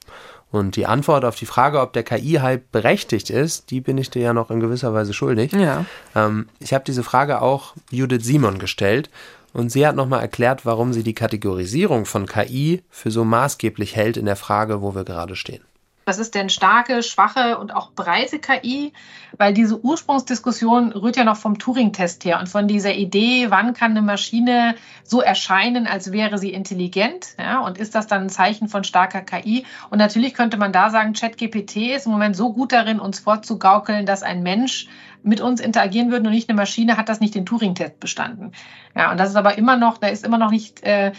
[0.52, 4.22] Und die Antwort auf die Frage, ob der KI-Hype berechtigt ist, die bin ich dir
[4.22, 5.52] ja noch in gewisser Weise schuldig.
[5.52, 5.86] Ja.
[6.16, 9.10] Ähm, ich habe diese Frage auch Judith Simon gestellt
[9.54, 14.18] und sie hat nochmal erklärt, warum sie die Kategorisierung von KI für so maßgeblich hält
[14.18, 15.64] in der Frage, wo wir gerade stehen.
[16.06, 18.94] Was ist denn starke, schwache und auch breite KI?
[19.38, 23.92] Weil diese Ursprungsdiskussion rührt ja noch vom Turing-Test her und von dieser Idee, wann kann
[23.92, 27.36] eine Maschine so erscheinen, als wäre sie intelligent?
[27.40, 29.66] Ja, und ist das dann ein Zeichen von starker KI?
[29.90, 34.06] Und natürlich könnte man da sagen, ChatGPT ist im Moment so gut darin, uns vorzugaukeln,
[34.06, 34.88] dass ein Mensch
[35.24, 38.52] mit uns interagieren würde und nicht eine Maschine, hat das nicht den Turing-Test bestanden.
[38.96, 40.84] Ja, und das ist aber immer noch, da ist immer noch nicht.
[40.84, 41.14] Äh,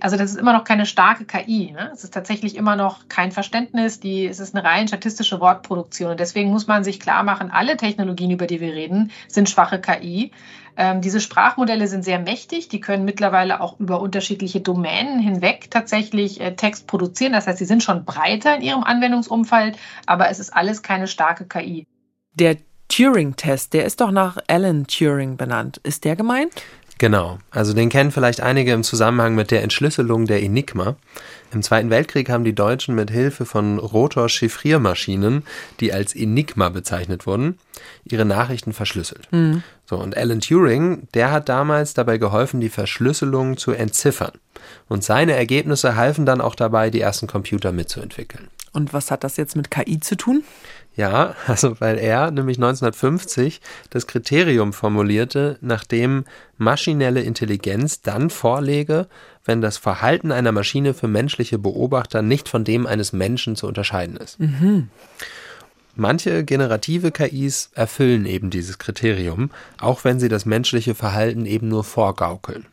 [0.00, 1.72] also das ist immer noch keine starke KI.
[1.72, 1.90] Ne?
[1.92, 6.12] Es ist tatsächlich immer noch kein Verständnis, die, es ist eine rein statistische Wortproduktion.
[6.12, 9.80] Und deswegen muss man sich klar machen, alle Technologien, über die wir reden, sind schwache
[9.80, 10.30] KI.
[10.76, 16.40] Ähm, diese Sprachmodelle sind sehr mächtig, die können mittlerweile auch über unterschiedliche Domänen hinweg tatsächlich
[16.40, 17.32] äh, Text produzieren.
[17.32, 21.46] Das heißt, sie sind schon breiter in ihrem Anwendungsumfeld, aber es ist alles keine starke
[21.46, 21.86] KI.
[22.34, 25.80] Der Turing-Test, der ist doch nach Alan Turing benannt.
[25.82, 26.52] Ist der gemeint?
[26.98, 30.96] Genau, also den kennen vielleicht einige im Zusammenhang mit der Entschlüsselung der Enigma.
[31.52, 35.42] Im Zweiten Weltkrieg haben die Deutschen mit Hilfe von Rotor-Chiffriermaschinen,
[35.80, 37.58] die als Enigma bezeichnet wurden,
[38.04, 39.28] ihre Nachrichten verschlüsselt.
[39.30, 39.62] Mhm.
[39.84, 44.32] So, und Alan Turing, der hat damals dabei geholfen, die Verschlüsselung zu entziffern.
[44.88, 48.48] Und seine Ergebnisse halfen dann auch dabei, die ersten Computer mitzuentwickeln.
[48.72, 50.44] Und was hat das jetzt mit KI zu tun?
[50.96, 56.24] Ja, also weil er nämlich 1950 das Kriterium formulierte, nachdem
[56.58, 59.06] maschinelle Intelligenz dann vorlege,
[59.44, 64.16] wenn das Verhalten einer Maschine für menschliche Beobachter nicht von dem eines Menschen zu unterscheiden
[64.16, 64.40] ist.
[64.40, 64.88] Mhm.
[65.94, 71.84] Manche generative KIs erfüllen eben dieses Kriterium, auch wenn sie das menschliche Verhalten eben nur
[71.84, 72.66] vorgaukeln.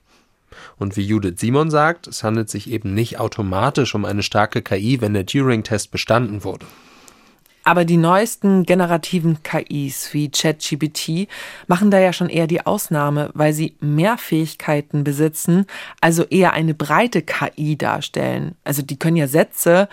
[0.78, 5.00] Und wie Judith Simon sagt, es handelt sich eben nicht automatisch um eine starke KI,
[5.00, 6.66] wenn der Turing-Test bestanden wurde.
[7.64, 11.30] Aber die neuesten generativen KIs wie ChatGPT
[11.68, 15.66] machen da ja schon eher die Ausnahme, weil sie mehr Fähigkeiten besitzen,
[16.02, 18.56] also eher eine breite KI darstellen.
[18.66, 19.88] Also die können ja Sätze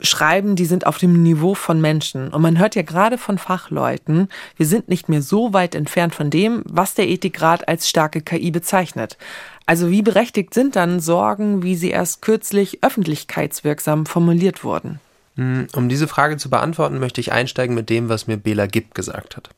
[0.00, 2.28] schreiben, die sind auf dem Niveau von Menschen.
[2.28, 6.28] Und man hört ja gerade von Fachleuten, wir sind nicht mehr so weit entfernt von
[6.28, 9.16] dem, was der Ethikrat als starke KI bezeichnet.
[9.64, 15.00] Also wie berechtigt sind dann Sorgen, wie sie erst kürzlich öffentlichkeitswirksam formuliert wurden?
[15.36, 18.94] Hm, um diese Frage zu beantworten, möchte ich einsteigen mit dem, was mir Bela Gibb
[18.94, 19.50] gesagt hat.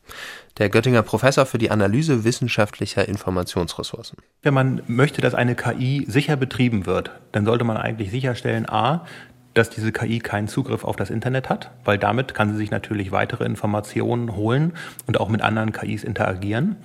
[0.59, 4.18] Der Göttinger Professor für die Analyse wissenschaftlicher Informationsressourcen.
[4.43, 9.07] Wenn man möchte, dass eine KI sicher betrieben wird, dann sollte man eigentlich sicherstellen, a,
[9.55, 13.12] dass diese KI keinen Zugriff auf das Internet hat, weil damit kann sie sich natürlich
[13.12, 14.72] weitere Informationen holen
[15.07, 16.76] und auch mit anderen KIs interagieren.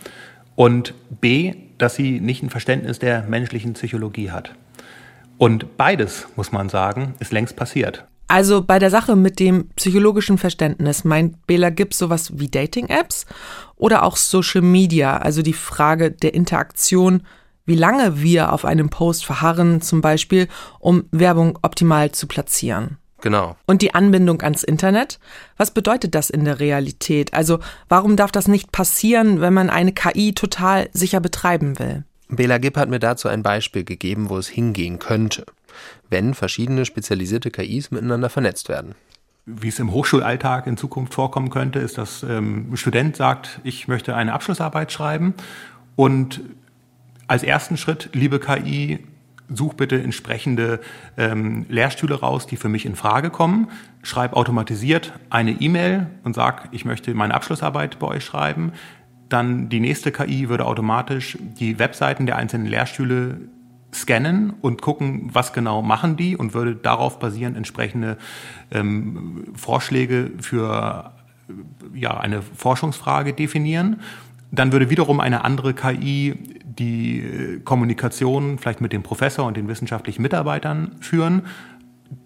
[0.55, 4.53] Und B, dass sie nicht ein Verständnis der menschlichen Psychologie hat.
[5.39, 8.05] Und beides, muss man sagen, ist längst passiert.
[8.27, 13.25] Also bei der Sache mit dem psychologischen Verständnis meint Bela Gibbs sowas wie Dating-Apps
[13.75, 17.23] oder auch Social Media, also die Frage der Interaktion,
[17.65, 20.47] wie lange wir auf einem Post verharren, zum Beispiel,
[20.79, 22.97] um Werbung optimal zu platzieren.
[23.21, 23.55] Genau.
[23.67, 25.17] Und die Anbindung ans Internet?
[25.55, 27.33] Was bedeutet das in der Realität?
[27.33, 32.03] Also warum darf das nicht passieren, wenn man eine KI total sicher betreiben will?
[32.27, 35.45] Bela Gibb hat mir dazu ein Beispiel gegeben, wo es hingehen könnte,
[36.09, 38.95] wenn verschiedene spezialisierte KIs miteinander vernetzt werden.
[39.45, 43.87] Wie es im Hochschulalltag in Zukunft vorkommen könnte, ist, dass ähm, ein Student sagt, ich
[43.87, 45.33] möchte eine Abschlussarbeit schreiben
[45.95, 46.41] und
[47.27, 48.99] als ersten Schritt, liebe KI,
[49.49, 50.79] such bitte entsprechende
[51.17, 53.69] ähm, Lehrstühle raus, die für mich in Frage kommen.
[54.01, 58.73] Schreib automatisiert eine E-Mail und sag, ich möchte meine Abschlussarbeit bei euch schreiben.
[59.29, 63.41] Dann die nächste KI würde automatisch die Webseiten der einzelnen Lehrstühle
[63.93, 68.17] scannen und gucken, was genau machen die und würde darauf basierend entsprechende
[68.71, 71.11] ähm, Vorschläge für
[71.93, 74.01] ja, eine Forschungsfrage definieren.
[74.51, 79.67] Dann würde wiederum eine andere KI die äh, Kommunikation vielleicht mit dem Professor und den
[79.67, 81.43] wissenschaftlichen Mitarbeitern führen.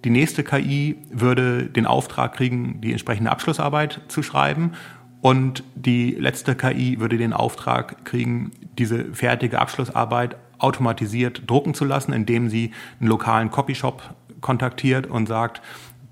[0.04, 4.74] Die nächste KI würde den Auftrag kriegen, die entsprechende Abschlussarbeit zu schreiben.
[5.22, 12.14] Und die letzte KI würde den Auftrag kriegen, diese fertige Abschlussarbeit automatisiert drucken zu lassen,
[12.14, 14.02] indem sie einen lokalen Copyshop
[14.42, 15.62] kontaktiert und sagt,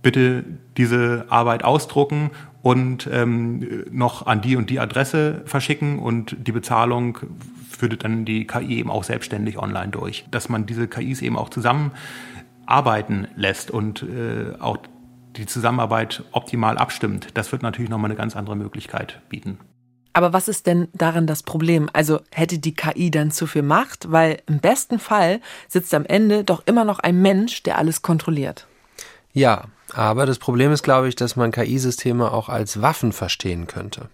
[0.02, 0.44] bitte
[0.78, 2.32] diese Arbeit ausdrucken
[2.62, 7.18] und ähm, noch an die und die Adresse verschicken und die Bezahlung
[7.70, 10.26] führt dann die KI eben auch selbstständig online durch.
[10.32, 14.78] Dass man diese KIs eben auch zusammenarbeiten lässt und äh, auch
[15.36, 19.60] die Zusammenarbeit optimal abstimmt, das wird natürlich nochmal eine ganz andere Möglichkeit bieten.
[20.16, 21.90] Aber was ist denn daran das Problem?
[21.92, 24.10] Also hätte die KI dann zu viel Macht?
[24.14, 28.66] Weil im besten Fall sitzt am Ende doch immer noch ein Mensch, der alles kontrolliert.
[29.34, 34.08] Ja, aber das Problem ist, glaube ich, dass man KI-Systeme auch als Waffen verstehen könnte.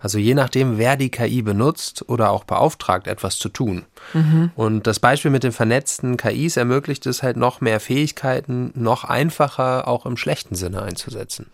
[0.00, 3.84] Also je nachdem, wer die KI benutzt oder auch beauftragt, etwas zu tun.
[4.14, 4.50] Mhm.
[4.56, 9.86] Und das Beispiel mit den vernetzten KIs ermöglicht es halt noch mehr Fähigkeiten, noch einfacher
[9.86, 11.46] auch im schlechten Sinne einzusetzen.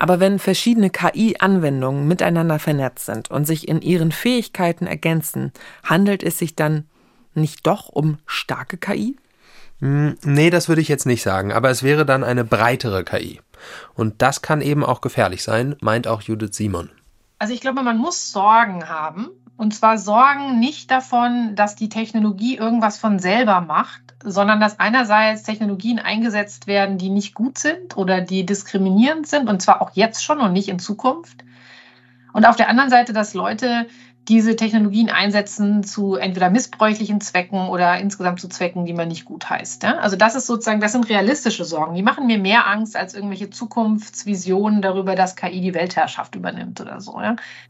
[0.00, 5.52] Aber wenn verschiedene KI-Anwendungen miteinander vernetzt sind und sich in ihren Fähigkeiten ergänzen,
[5.84, 6.88] handelt es sich dann
[7.34, 9.18] nicht doch um starke KI?
[9.80, 13.42] Hm, nee, das würde ich jetzt nicht sagen, aber es wäre dann eine breitere KI.
[13.92, 16.88] Und das kann eben auch gefährlich sein, meint auch Judith Simon.
[17.38, 19.28] Also ich glaube, man muss Sorgen haben.
[19.58, 25.42] Und zwar Sorgen nicht davon, dass die Technologie irgendwas von selber macht, sondern dass einerseits
[25.42, 30.22] Technologien eingesetzt werden, die nicht gut sind oder die diskriminierend sind, und zwar auch jetzt
[30.22, 31.44] schon und nicht in Zukunft.
[32.32, 33.86] Und auf der anderen Seite, dass Leute
[34.28, 39.48] diese Technologien einsetzen zu entweder missbräuchlichen Zwecken oder insgesamt zu Zwecken, die man nicht gut
[39.48, 39.84] heißt.
[39.84, 41.94] Also das ist sozusagen, das sind realistische Sorgen.
[41.94, 47.00] Die machen mir mehr Angst als irgendwelche Zukunftsvisionen darüber, dass KI die Weltherrschaft übernimmt oder
[47.00, 47.20] so.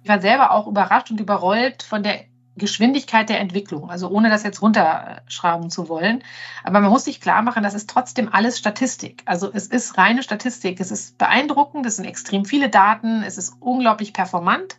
[0.03, 2.25] Ich war selber auch überrascht und überrollt von der
[2.61, 6.23] Geschwindigkeit der Entwicklung, also ohne das jetzt runterschrauben zu wollen.
[6.63, 9.23] Aber man muss sich klar machen, das ist trotzdem alles Statistik.
[9.25, 10.79] Also es ist reine Statistik.
[10.79, 14.77] Es ist beeindruckend, es sind extrem viele Daten, es ist unglaublich performant.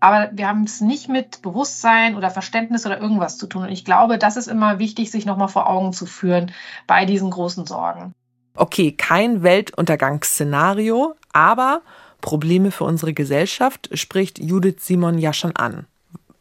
[0.00, 3.62] Aber wir haben es nicht mit Bewusstsein oder Verständnis oder irgendwas zu tun.
[3.62, 6.50] Und ich glaube, das ist immer wichtig, sich nochmal vor Augen zu führen
[6.86, 8.12] bei diesen großen Sorgen.
[8.54, 11.82] Okay, kein Weltuntergangsszenario, aber
[12.20, 15.86] Probleme für unsere Gesellschaft spricht Judith Simon ja schon an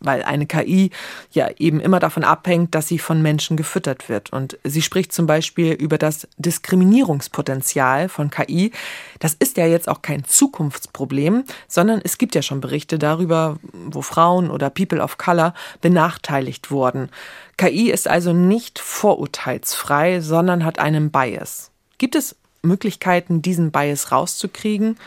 [0.02, 0.91] weil eine KI
[1.32, 4.34] ja eben immer davon abhängt, dass sie von Menschen gefüttert wird.
[4.34, 8.72] Und sie spricht zum Beispiel über das Diskriminierungspotenzial von KI.
[9.20, 14.02] Das ist ja jetzt auch kein Zukunftsproblem, sondern es gibt ja schon Berichte darüber, wo
[14.02, 17.10] Frauen oder People of Color benachteiligt wurden.
[17.58, 21.72] KI ist also nicht vorurteilsfrei, sondern hat einen Bias.
[21.97, 24.97] Gibt es Möglichkeiten, diesen Bias rauszukriegen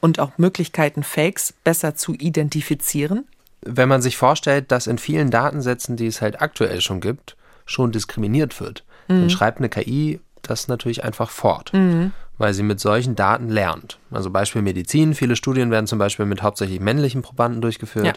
[0.00, 3.26] und auch Möglichkeiten, Fakes besser zu identifizieren?
[3.64, 7.92] Wenn man sich vorstellt, dass in vielen Datensätzen, die es halt aktuell schon gibt, schon
[7.92, 9.20] diskriminiert wird, mhm.
[9.20, 11.72] dann schreibt eine KI das natürlich einfach fort.
[11.72, 12.12] Mhm.
[12.38, 14.00] weil sie mit solchen Daten lernt.
[14.10, 15.14] Also Beispiel Medizin.
[15.14, 18.12] Viele Studien werden zum Beispiel mit hauptsächlich männlichen Probanden durchgeführt Ja.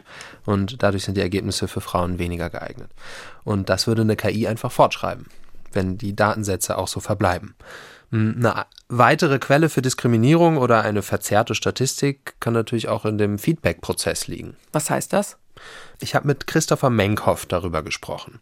[0.45, 2.89] und dadurch sind die Ergebnisse für Frauen weniger geeignet.
[3.43, 5.27] Und das würde eine KI einfach fortschreiben,
[5.73, 7.53] wenn die Datensätze auch so verbleiben.
[8.11, 13.39] Hm, Eine weitere Quelle für Diskriminierung oder eine verzerrte Statistik kann natürlich auch in dem
[13.39, 14.55] Feedback-Prozess liegen.
[14.71, 15.37] Was heißt das?
[15.99, 18.39] Ich habe mit Christopher Menkhoff darüber gesprochen.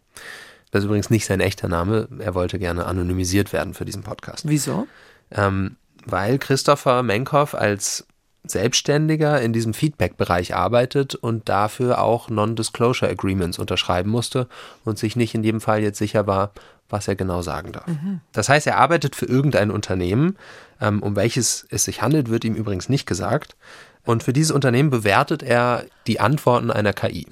[0.70, 2.08] Das ist übrigens nicht sein echter Name.
[2.18, 4.48] Er wollte gerne anonymisiert werden für diesen Podcast.
[4.48, 4.88] Wieso?
[5.30, 8.06] Ähm, weil Christopher Menkhoff als
[8.46, 14.48] Selbstständiger in diesem Feedback-Bereich arbeitet und dafür auch Non-Disclosure Agreements unterschreiben musste
[14.84, 16.52] und sich nicht in jedem Fall jetzt sicher war,
[16.90, 17.86] was er genau sagen darf.
[18.32, 20.36] Das heißt, er arbeitet für irgendein Unternehmen,
[20.80, 23.56] ähm, um welches es sich handelt, wird ihm übrigens nicht gesagt.
[24.04, 27.26] Und für dieses Unternehmen bewertet er die Antworten einer KI.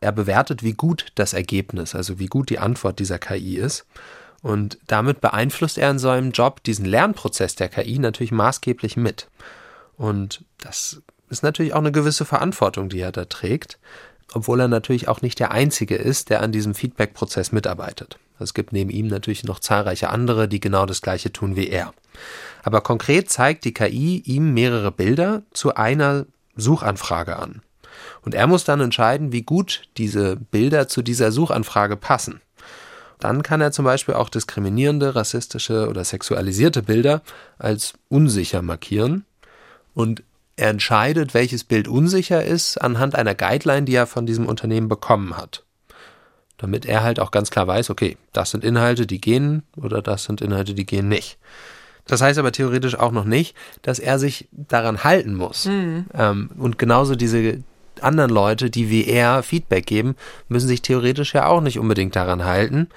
[0.00, 3.86] Er bewertet, wie gut das Ergebnis, also wie gut die Antwort dieser KI ist.
[4.42, 9.28] Und damit beeinflusst er in seinem Job diesen Lernprozess der KI natürlich maßgeblich mit.
[9.96, 13.78] Und das ist natürlich auch eine gewisse Verantwortung, die er da trägt,
[14.32, 18.18] obwohl er natürlich auch nicht der Einzige ist, der an diesem Feedback-Prozess mitarbeitet.
[18.38, 21.94] Es gibt neben ihm natürlich noch zahlreiche andere, die genau das Gleiche tun wie er.
[22.62, 26.26] Aber konkret zeigt die KI ihm mehrere Bilder zu einer
[26.56, 27.62] Suchanfrage an.
[28.22, 32.40] Und er muss dann entscheiden, wie gut diese Bilder zu dieser Suchanfrage passen.
[33.20, 37.22] Dann kann er zum Beispiel auch diskriminierende, rassistische oder sexualisierte Bilder
[37.58, 39.24] als unsicher markieren.
[39.94, 40.22] Und
[40.56, 45.36] er entscheidet, welches Bild unsicher ist, anhand einer Guideline, die er von diesem Unternehmen bekommen
[45.36, 45.64] hat.
[46.58, 50.24] Damit er halt auch ganz klar weiß, okay, das sind Inhalte, die gehen oder das
[50.24, 51.38] sind Inhalte, die gehen nicht.
[52.06, 55.64] Das heißt aber theoretisch auch noch nicht, dass er sich daran halten muss.
[56.14, 57.62] Ähm, und genauso diese
[58.00, 60.14] anderen Leute, die wie er Feedback geben,
[60.48, 62.88] müssen sich theoretisch ja auch nicht unbedingt daran halten.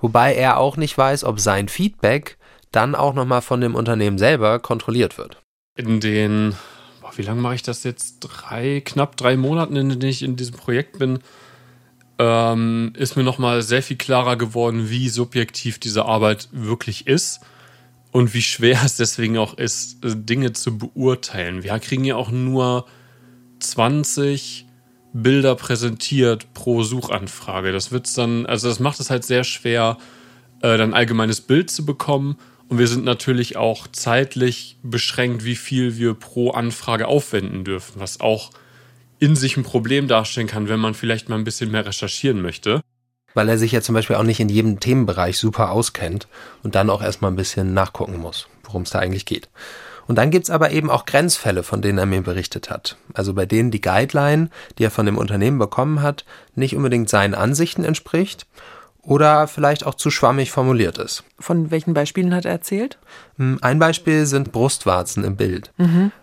[0.00, 2.36] Wobei er auch nicht weiß, ob sein Feedback
[2.70, 5.40] dann auch nochmal von dem Unternehmen selber kontrolliert wird.
[5.80, 6.54] In den,
[7.00, 8.18] boah, wie lange mache ich das jetzt?
[8.20, 11.20] Drei, knapp drei Monaten, in denen ich in diesem Projekt bin,
[12.18, 17.40] ähm, ist mir nochmal sehr viel klarer geworden, wie subjektiv diese Arbeit wirklich ist
[18.12, 21.62] und wie schwer es deswegen auch ist, äh, Dinge zu beurteilen.
[21.62, 22.84] Wir kriegen ja auch nur
[23.60, 24.66] 20
[25.14, 27.72] Bilder präsentiert pro Suchanfrage.
[27.72, 29.96] Das wird's dann, also das macht es halt sehr schwer,
[30.60, 32.36] äh, dann ein allgemeines Bild zu bekommen.
[32.70, 38.20] Und wir sind natürlich auch zeitlich beschränkt, wie viel wir pro Anfrage aufwenden dürfen, was
[38.20, 38.50] auch
[39.18, 42.80] in sich ein Problem darstellen kann, wenn man vielleicht mal ein bisschen mehr recherchieren möchte.
[43.34, 46.28] Weil er sich ja zum Beispiel auch nicht in jedem Themenbereich super auskennt
[46.62, 49.48] und dann auch erstmal ein bisschen nachgucken muss, worum es da eigentlich geht.
[50.06, 52.96] Und dann gibt's aber eben auch Grenzfälle, von denen er mir berichtet hat.
[53.14, 54.48] Also bei denen die Guideline,
[54.78, 58.46] die er von dem Unternehmen bekommen hat, nicht unbedingt seinen Ansichten entspricht
[59.02, 61.24] oder vielleicht auch zu schwammig formuliert ist.
[61.38, 62.98] Von welchen Beispielen hat er erzählt?
[63.36, 65.72] Hm, Ein Beispiel sind Brustwarzen im Bild.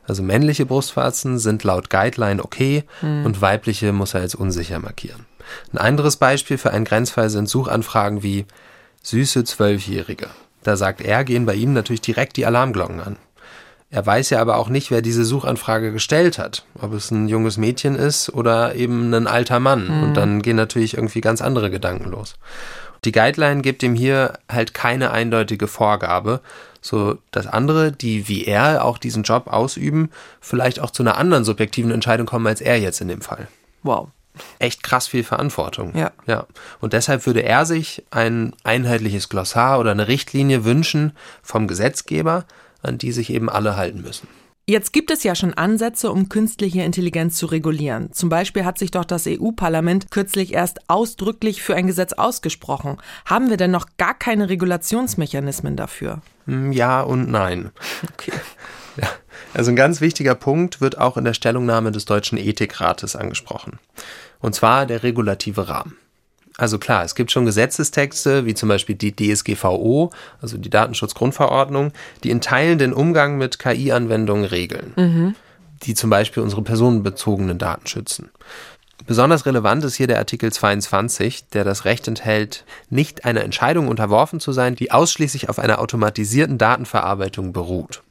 [0.08, 5.26] Also männliche Brustwarzen sind laut Guideline okay und weibliche muss er als unsicher markieren.
[5.72, 8.46] Ein anderes Beispiel für einen Grenzfall sind Suchanfragen wie
[9.02, 10.28] süße Zwölfjährige.
[10.64, 13.16] Da sagt er, gehen bei ihm natürlich direkt die Alarmglocken an.
[13.90, 16.66] Er weiß ja aber auch nicht, wer diese Suchanfrage gestellt hat.
[16.82, 19.88] Ob es ein junges Mädchen ist oder eben ein alter Mann.
[20.04, 22.36] Und dann gehen natürlich irgendwie ganz andere Gedanken los.
[23.06, 26.42] Die Guideline gibt ihm hier halt keine eindeutige Vorgabe,
[26.82, 30.10] so dass andere, die wie er auch diesen Job ausüben,
[30.42, 33.48] vielleicht auch zu einer anderen subjektiven Entscheidung kommen als er jetzt in dem Fall.
[33.84, 34.10] Wow.
[34.60, 35.96] Echt krass viel Verantwortung.
[35.96, 36.12] Ja.
[36.26, 36.46] Ja.
[36.80, 42.46] Und deshalb würde er sich ein einheitliches Glossar oder eine Richtlinie wünschen vom Gesetzgeber,
[42.88, 44.28] an die sich eben alle halten müssen.
[44.70, 48.12] Jetzt gibt es ja schon Ansätze, um künstliche Intelligenz zu regulieren.
[48.12, 52.98] Zum Beispiel hat sich doch das EU-Parlament kürzlich erst ausdrücklich für ein Gesetz ausgesprochen.
[53.26, 56.22] Haben wir denn noch gar keine Regulationsmechanismen dafür?
[56.48, 57.72] Hm, Ja und nein.
[58.14, 58.34] Okay.
[59.00, 59.08] Ja.
[59.54, 63.78] Also ein ganz wichtiger Punkt wird auch in der Stellungnahme des Deutschen Ethikrates angesprochen.
[64.40, 65.96] Und zwar der regulative Rahmen.
[66.58, 71.94] Also klar, es gibt schon Gesetzestexte, wie zum Beispiel die DSGVO, also die Datenschutzgrundverordnung,
[72.24, 75.36] die in Teilen den Umgang mit KI-Anwendungen regeln,
[75.84, 78.30] die zum Beispiel unsere personenbezogenen Daten schützen.
[79.06, 84.40] Besonders relevant ist hier der Artikel 22, der das Recht enthält, nicht einer Entscheidung unterworfen
[84.40, 88.02] zu sein, die ausschließlich auf einer automatisierten Datenverarbeitung beruht.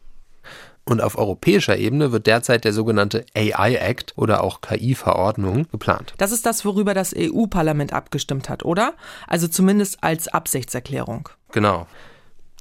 [0.88, 6.14] Und auf europäischer Ebene wird derzeit der sogenannte AI Act oder auch KI-Verordnung geplant.
[6.18, 8.94] Das ist das, worüber das EU-Parlament abgestimmt hat, oder?
[9.26, 11.28] Also zumindest als Absichtserklärung.
[11.50, 11.88] Genau.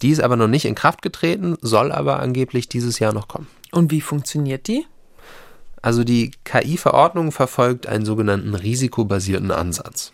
[0.02, 3.48] Die ist aber noch nicht in Kraft getreten, soll aber angeblich dieses Jahr noch kommen.
[3.72, 4.88] Und wie funktioniert die?
[5.84, 10.14] Also die KI-Verordnung verfolgt einen sogenannten risikobasierten Ansatz.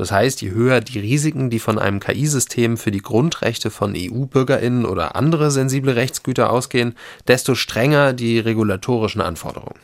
[0.00, 4.86] Das heißt, je höher die Risiken, die von einem KI-System für die Grundrechte von EU-Bürgerinnen
[4.86, 6.94] oder andere sensible Rechtsgüter ausgehen,
[7.28, 9.78] desto strenger die regulatorischen Anforderungen.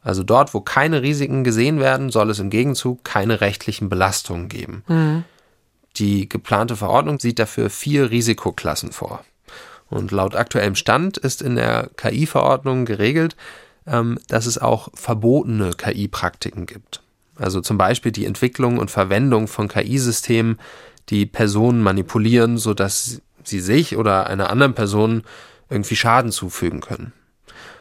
[0.00, 4.82] Also dort, wo keine Risiken gesehen werden, soll es im Gegenzug keine rechtlichen Belastungen geben.
[4.88, 5.24] Mhm.
[5.98, 9.26] Die geplante Verordnung sieht dafür vier Risikoklassen vor.
[9.90, 13.36] Und laut aktuellem Stand ist in der KI-Verordnung geregelt,
[13.86, 17.03] ähm, dass es auch verbotene KI-Praktiken gibt.
[17.36, 20.58] Also zum Beispiel die Entwicklung und Verwendung von KI-Systemen,
[21.10, 25.22] die Personen manipulieren, sodass sie sich oder einer anderen Person
[25.68, 27.12] irgendwie Schaden zufügen können.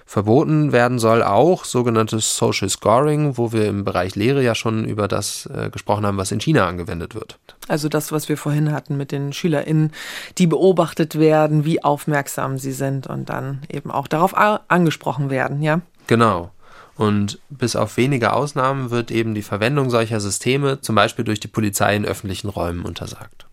[0.05, 5.07] Verboten werden soll auch sogenanntes Social Scoring, wo wir im Bereich Lehre ja schon über
[5.07, 7.39] das äh, gesprochen haben, was in China angewendet wird.
[7.67, 9.91] Also das, was wir vorhin hatten mit den SchülerInnen,
[10.37, 15.81] die beobachtet werden, wie aufmerksam sie sind und dann eben auch darauf angesprochen werden, ja?
[16.05, 16.51] Genau.
[16.95, 21.47] Und bis auf wenige Ausnahmen wird eben die Verwendung solcher Systeme zum Beispiel durch die
[21.47, 23.47] Polizei in öffentlichen Räumen untersagt.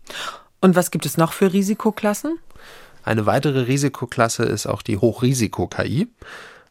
[0.59, 2.37] Und was gibt es noch für Risikoklassen?
[3.03, 6.07] Eine weitere Risikoklasse ist auch die Hochrisiko-KI,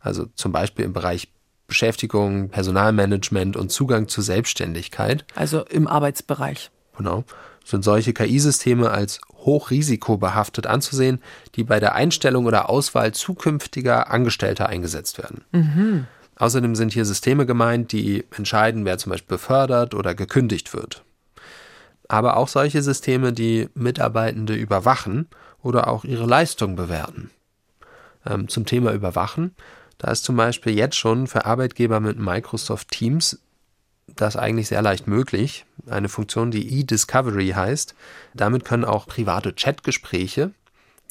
[0.00, 1.28] also zum Beispiel im Bereich
[1.66, 5.24] Beschäftigung, Personalmanagement und Zugang zur Selbstständigkeit.
[5.34, 6.70] Also im Arbeitsbereich.
[6.96, 7.24] Genau.
[7.64, 11.20] Sind solche KI-Systeme als hochrisikobehaftet anzusehen,
[11.54, 15.44] die bei der Einstellung oder Auswahl zukünftiger Angestellter eingesetzt werden.
[15.52, 16.06] Mhm.
[16.40, 21.04] Außerdem sind hier Systeme gemeint, die entscheiden, wer zum Beispiel befördert oder gekündigt wird.
[22.08, 25.28] Aber auch solche Systeme, die Mitarbeitende überwachen
[25.62, 27.30] oder auch ihre Leistung bewerten.
[28.26, 29.54] Ähm, zum Thema Überwachen,
[29.98, 33.38] da ist zum Beispiel jetzt schon für Arbeitgeber mit Microsoft Teams
[34.16, 35.66] das eigentlich sehr leicht möglich.
[35.88, 37.94] Eine Funktion, die e-Discovery heißt.
[38.34, 40.52] Damit können auch private Chatgespräche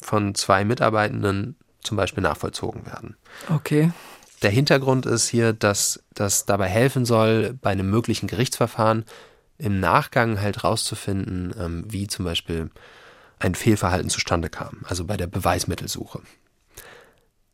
[0.00, 3.16] von zwei Mitarbeitenden zum Beispiel nachvollzogen werden.
[3.48, 3.92] Okay.
[4.42, 9.04] Der Hintergrund ist hier, dass das dabei helfen soll, bei einem möglichen Gerichtsverfahren
[9.58, 12.70] im Nachgang halt rauszufinden, ähm, wie zum Beispiel
[13.38, 16.20] ein Fehlverhalten zustande kam, also bei der Beweismittelsuche.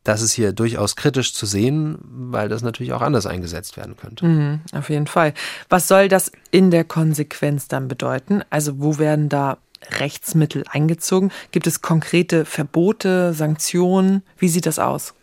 [0.05, 4.25] Das ist hier durchaus kritisch zu sehen, weil das natürlich auch anders eingesetzt werden könnte.
[4.25, 5.35] Mhm, auf jeden Fall.
[5.69, 8.43] Was soll das in der Konsequenz dann bedeuten?
[8.49, 9.59] Also wo werden da
[9.99, 11.33] Rechtsmittel eingezogen?
[11.51, 14.23] Gibt es konkrete Verbote, Sanktionen?
[14.39, 15.16] Wie sieht das aus?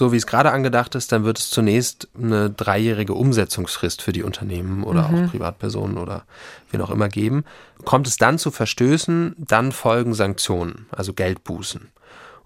[0.00, 4.22] So wie es gerade angedacht ist, dann wird es zunächst eine dreijährige Umsetzungsfrist für die
[4.22, 5.26] Unternehmen oder mhm.
[5.26, 6.22] auch Privatpersonen oder
[6.70, 7.44] wen auch immer geben.
[7.84, 11.88] Kommt es dann zu Verstößen, dann folgen Sanktionen, also Geldbußen.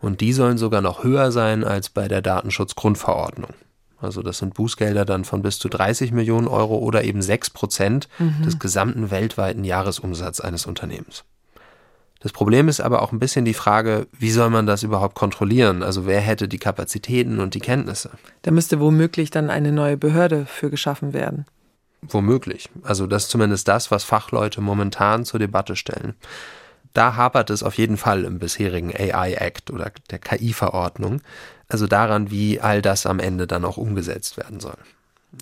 [0.01, 3.55] Und die sollen sogar noch höher sein als bei der Datenschutzgrundverordnung.
[4.01, 8.09] Also das sind Bußgelder dann von bis zu 30 Millionen Euro oder eben 6 Prozent
[8.19, 8.43] mhm.
[8.45, 11.23] des gesamten weltweiten Jahresumsatzes eines Unternehmens.
[12.25, 15.83] Das Problem ist aber auch ein bisschen die Frage, wie soll man das überhaupt kontrollieren?
[15.83, 18.13] Also wer hätte die Kapazitäten und die Kenntnisse?
[18.41, 21.45] Da müsste womöglich dann eine neue Behörde für geschaffen werden.
[22.01, 22.71] Womöglich.
[22.83, 26.15] Also das ist zumindest das, was Fachleute momentan zur Debatte stellen.
[26.95, 31.21] Da hapert es auf jeden Fall im bisherigen AI Act oder der KI-Verordnung,
[31.69, 34.79] also daran, wie all das am Ende dann auch umgesetzt werden soll.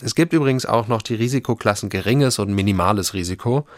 [0.02, 3.68] Es gibt übrigens auch noch die Risikoklassen geringes und minimales Risiko.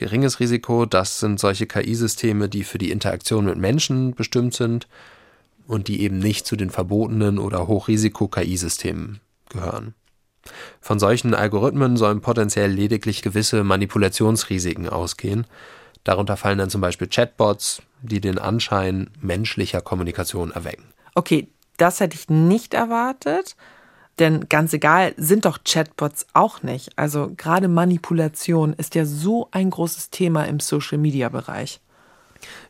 [0.00, 4.88] Geringes Risiko, das sind solche KI-Systeme, die für die Interaktion mit Menschen bestimmt sind
[5.66, 9.20] und die eben nicht zu den verbotenen oder Hochrisiko-KI-Systemen
[9.50, 9.92] gehören.
[10.80, 15.46] Von solchen Algorithmen sollen potenziell lediglich gewisse Manipulationsrisiken ausgehen.
[16.02, 20.86] Darunter fallen dann zum Beispiel Chatbots, die den Anschein menschlicher Kommunikation erwecken.
[21.14, 23.54] Okay, das hätte ich nicht erwartet.
[24.20, 26.90] Denn ganz egal, sind doch Chatbots auch nicht.
[26.96, 31.80] Also gerade Manipulation ist ja so ein großes Thema im Social-Media-Bereich.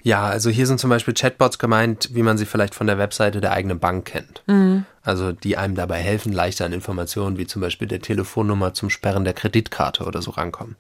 [0.03, 3.41] Ja, also hier sind zum Beispiel Chatbots gemeint, wie man sie vielleicht von der Webseite
[3.41, 4.43] der eigenen Bank kennt.
[4.47, 4.85] Mhm.
[5.03, 9.25] Also die einem dabei helfen, leichter an Informationen wie zum Beispiel der Telefonnummer zum Sperren
[9.25, 10.77] der Kreditkarte oder so rankommen.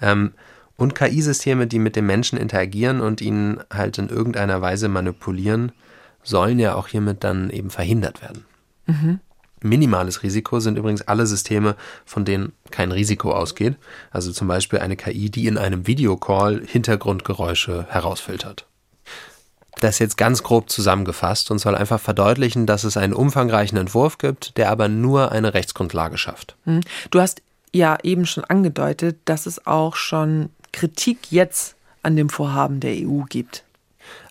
[0.00, 0.32] Ähm,
[0.76, 5.72] und KI-Systeme, die mit den Menschen interagieren und ihnen halt in irgendeiner Weise manipulieren,
[6.22, 8.44] sollen ja auch hiermit dann eben verhindert werden.
[8.86, 9.20] Mhm.
[9.62, 13.76] Minimales Risiko sind übrigens alle Systeme, von denen kein Risiko ausgeht.
[14.10, 18.66] Also zum Beispiel eine KI, die in einem Videocall Hintergrundgeräusche herausfiltert.
[19.80, 24.56] Das jetzt ganz grob zusammengefasst und soll einfach verdeutlichen, dass es einen umfangreichen Entwurf gibt,
[24.56, 26.56] der aber nur eine Rechtsgrundlage schafft.
[26.64, 26.80] Hm.
[27.10, 27.42] Du hast
[27.72, 33.22] ja eben schon angedeutet, dass es auch schon Kritik jetzt an dem Vorhaben der EU
[33.28, 33.64] gibt.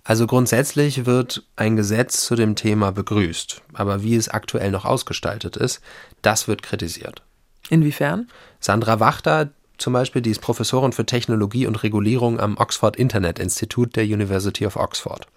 [0.08, 5.58] Also grundsätzlich wird ein Gesetz zu dem Thema begrüßt, aber wie es aktuell noch ausgestaltet
[5.58, 5.82] ist,
[6.22, 7.24] das wird kritisiert.
[7.70, 8.30] Inwiefern?
[8.62, 13.90] Sandra Wachter zum Beispiel, die ist Professorin für Technologie und Regulierung am Oxford Internet Institute
[13.90, 15.28] der University of Oxford.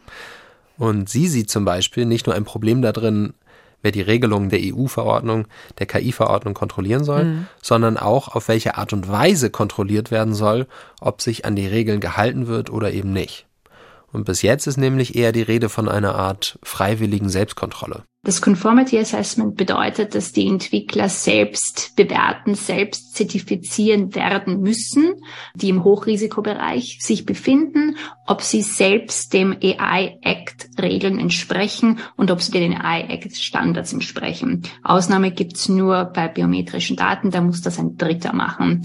[0.79, 3.35] Und sie sieht zum Beispiel nicht nur ein Problem darin,
[3.83, 5.49] wer die Regelungen der EU-Verordnung,
[5.81, 7.47] der KI-Verordnung kontrollieren soll, mhm.
[7.61, 10.69] sondern auch auf welche Art und Weise kontrolliert werden soll,
[11.01, 13.47] ob sich an die Regeln gehalten wird oder eben nicht.
[14.13, 18.05] Und bis jetzt ist nämlich eher die Rede von einer Art freiwilligen Selbstkontrolle.
[18.23, 25.15] Das Conformity Assessment bedeutet, dass die Entwickler selbst bewerten, selbst zertifizieren werden müssen,
[25.55, 27.97] die im Hochrisikobereich sich befinden,
[28.27, 33.95] ob sie selbst dem AI Act Regeln entsprechen und ob sie den AI Act Standards
[33.95, 34.65] entsprechen.
[34.83, 38.83] Ausnahme gibt's nur bei biometrischen Daten, da muss das ein Dritter machen.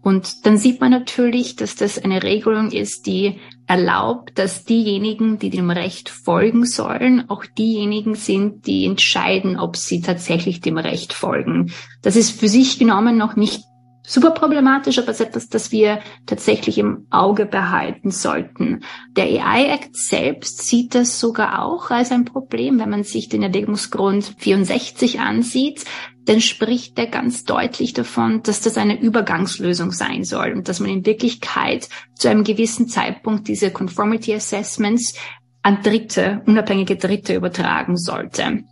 [0.00, 5.50] Und dann sieht man natürlich, dass das eine Regelung ist, die erlaubt, dass diejenigen, die
[5.50, 11.72] dem Recht folgen sollen, auch diejenigen sind, die entscheiden, ob sie tatsächlich dem Recht folgen.
[12.02, 13.67] Das ist für sich genommen noch nicht
[14.08, 18.80] super problematisch, aber es ist etwas, das wir tatsächlich im Auge behalten sollten.
[19.16, 23.42] Der AI Act selbst sieht das sogar auch als ein Problem, wenn man sich den
[23.42, 25.84] Erwägungsgrund 64 ansieht
[26.28, 30.90] dann spricht er ganz deutlich davon, dass das eine Übergangslösung sein soll und dass man
[30.90, 35.14] in Wirklichkeit zu einem gewissen Zeitpunkt diese Conformity Assessments
[35.62, 38.64] an Dritte, unabhängige Dritte übertragen sollte.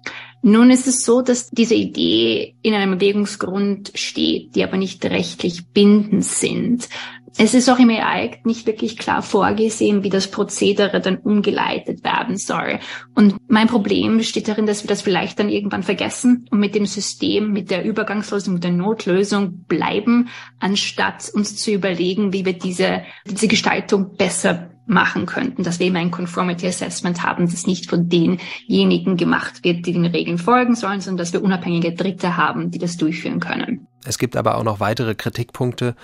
[0.43, 5.69] Nun ist es so, dass diese Idee in einem Erwägungsgrund steht, die aber nicht rechtlich
[5.69, 6.89] bindend sind.
[7.39, 12.39] Es ist auch im AI nicht wirklich klar vorgesehen, wie das Prozedere dann umgeleitet werden
[12.39, 12.79] soll.
[13.15, 16.87] Und mein Problem besteht darin, dass wir das vielleicht dann irgendwann vergessen und mit dem
[16.87, 20.29] System, mit der Übergangslösung, mit der Notlösung bleiben,
[20.61, 25.99] anstatt uns zu überlegen, wie wir diese, diese Gestaltung besser machen könnten, dass wir immer
[25.99, 31.01] ein Conformity Assessment haben, das nicht von denjenigen gemacht wird, die den Regeln folgen sollen,
[31.01, 33.89] sondern dass wir unabhängige Dritte haben, die das durchführen können.
[34.05, 35.97] Es gibt aber auch noch weitere Kritikpunkte,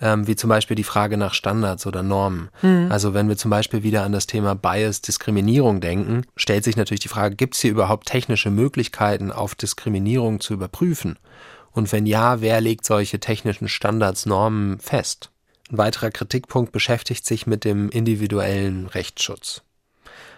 [0.00, 2.50] ähm, wie zum Beispiel die Frage nach Standards oder Normen.
[2.62, 2.86] Mhm.
[2.90, 7.00] Also wenn wir zum Beispiel wieder an das Thema Bias, Diskriminierung denken, stellt sich natürlich
[7.00, 11.18] die Frage, gibt es hier überhaupt technische Möglichkeiten, auf Diskriminierung zu überprüfen?
[11.72, 15.30] Und wenn ja, wer legt solche technischen Standards, Normen fest?
[15.70, 19.62] Ein weiterer Kritikpunkt beschäftigt sich mit dem individuellen Rechtsschutz.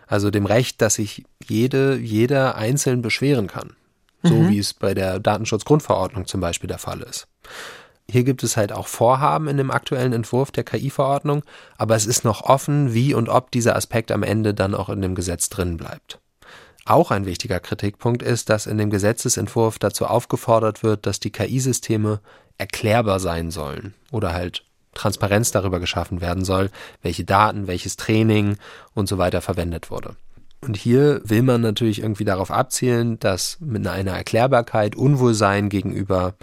[0.07, 3.77] Also dem Recht, dass sich jede, jeder einzeln beschweren kann.
[4.23, 4.49] So mhm.
[4.51, 7.27] wie es bei der Datenschutzgrundverordnung zum Beispiel der Fall ist.
[8.11, 11.45] Hier gibt es halt auch Vorhaben in dem aktuellen Entwurf der KI-Verordnung,
[11.79, 15.01] aber es ist noch offen, wie und ob dieser Aspekt am Ende dann auch in
[15.01, 16.19] dem Gesetz drin bleibt.
[16.85, 22.21] Auch ein wichtiger Kritikpunkt ist, dass in dem Gesetzesentwurf dazu aufgefordert wird, dass die KI-Systeme
[22.59, 24.65] erklärbar sein sollen oder halt
[25.01, 26.71] Transparenz darüber geschaffen werden soll,
[27.03, 28.57] welche Daten, welches Training
[28.95, 30.17] und so weiter verwendet wurde.
[30.61, 36.35] Und hier will man natürlich irgendwie darauf abzielen, dass mit einer Erklärbarkeit Unwohlsein gegenüber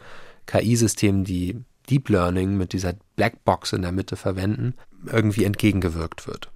[0.47, 4.73] KI-Systemen, die Deep Learning mit dieser Blackbox in der Mitte verwenden,
[5.05, 6.49] irgendwie entgegengewirkt wird.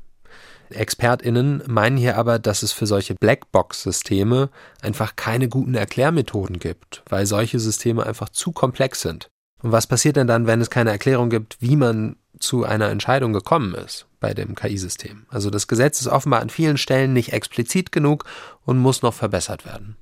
[0.72, 4.50] ExpertInnen meinen hier aber, dass es für solche Blackbox-Systeme
[4.82, 9.30] einfach keine guten Erklärmethoden gibt, weil solche Systeme einfach zu komplex sind.
[9.62, 13.34] Und was passiert denn dann, wenn es keine Erklärung gibt, wie man zu einer Entscheidung
[13.34, 15.26] gekommen ist bei dem KI-System?
[15.30, 18.26] Also das Gesetz ist offenbar an vielen Stellen nicht explizit genug
[18.66, 19.98] und muss noch verbessert werden.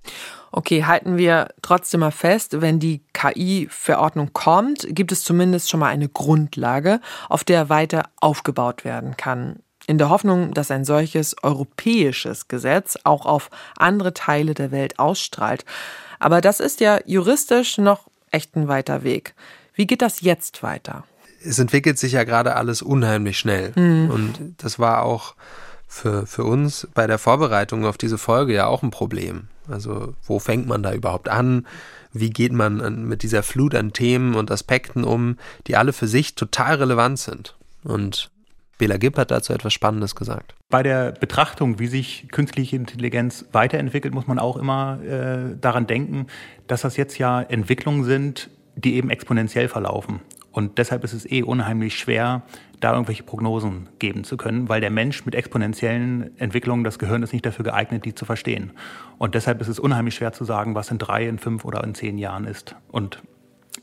[0.51, 5.89] Okay, halten wir trotzdem mal fest, wenn die KI-Verordnung kommt, gibt es zumindest schon mal
[5.89, 9.59] eine Grundlage, auf der weiter aufgebaut werden kann.
[9.85, 15.65] In der Hoffnung, dass ein solches europäisches Gesetz auch auf andere Teile der Welt ausstrahlt.
[16.19, 19.33] Aber das ist ja juristisch noch echt ein weiter Weg.
[19.73, 21.05] Wie geht das jetzt weiter?
[21.43, 23.71] Es entwickelt sich ja gerade alles unheimlich schnell.
[23.75, 24.09] Mhm.
[24.09, 25.35] Und das war auch
[25.87, 29.47] für, für uns bei der Vorbereitung auf diese Folge ja auch ein Problem.
[29.67, 31.65] Also wo fängt man da überhaupt an?
[32.11, 36.35] Wie geht man mit dieser Flut an Themen und Aspekten um, die alle für sich
[36.35, 37.55] total relevant sind?
[37.83, 38.31] Und
[38.79, 40.55] Bela Gibb hat dazu etwas Spannendes gesagt.
[40.69, 46.27] Bei der Betrachtung, wie sich künstliche Intelligenz weiterentwickelt, muss man auch immer äh, daran denken,
[46.67, 50.21] dass das jetzt ja Entwicklungen sind, die eben exponentiell verlaufen.
[50.51, 52.43] Und deshalb ist es eh unheimlich schwer,
[52.79, 57.33] da irgendwelche Prognosen geben zu können, weil der Mensch mit exponentiellen Entwicklungen, das Gehirn ist
[57.33, 58.71] nicht dafür geeignet, die zu verstehen.
[59.17, 61.93] Und deshalb ist es unheimlich schwer zu sagen, was in drei, in fünf oder in
[61.95, 62.75] zehn Jahren ist.
[62.89, 63.21] Und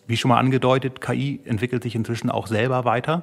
[0.07, 3.23] wie schon mal angedeutet, KI entwickelt sich inzwischen auch selber weiter,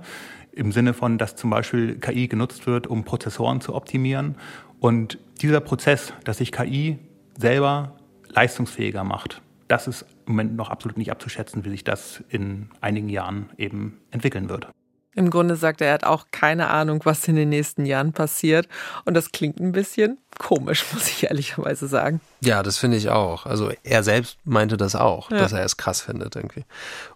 [0.55, 4.35] im Sinne von, dass zum Beispiel KI genutzt wird, um Prozessoren zu optimieren.
[4.79, 6.99] Und dieser Prozess, dass sich KI
[7.37, 7.95] selber
[8.29, 13.09] leistungsfähiger macht, das ist im Moment noch absolut nicht abzuschätzen, wie sich das in einigen
[13.09, 14.67] Jahren eben entwickeln wird.
[15.16, 18.68] Im Grunde sagt er, er hat auch keine Ahnung, was in den nächsten Jahren passiert.
[19.05, 22.22] Und das klingt ein bisschen komisch, muss ich ehrlicherweise sagen.
[22.41, 23.45] Ja, das finde ich auch.
[23.45, 25.38] Also er selbst meinte das auch, ja.
[25.38, 26.66] dass er es krass findet irgendwie.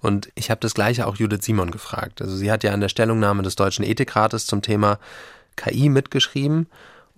[0.01, 2.21] Und ich habe das gleiche auch Judith Simon gefragt.
[2.21, 4.99] Also sie hat ja in der Stellungnahme des Deutschen Ethikrates zum Thema
[5.55, 6.67] KI mitgeschrieben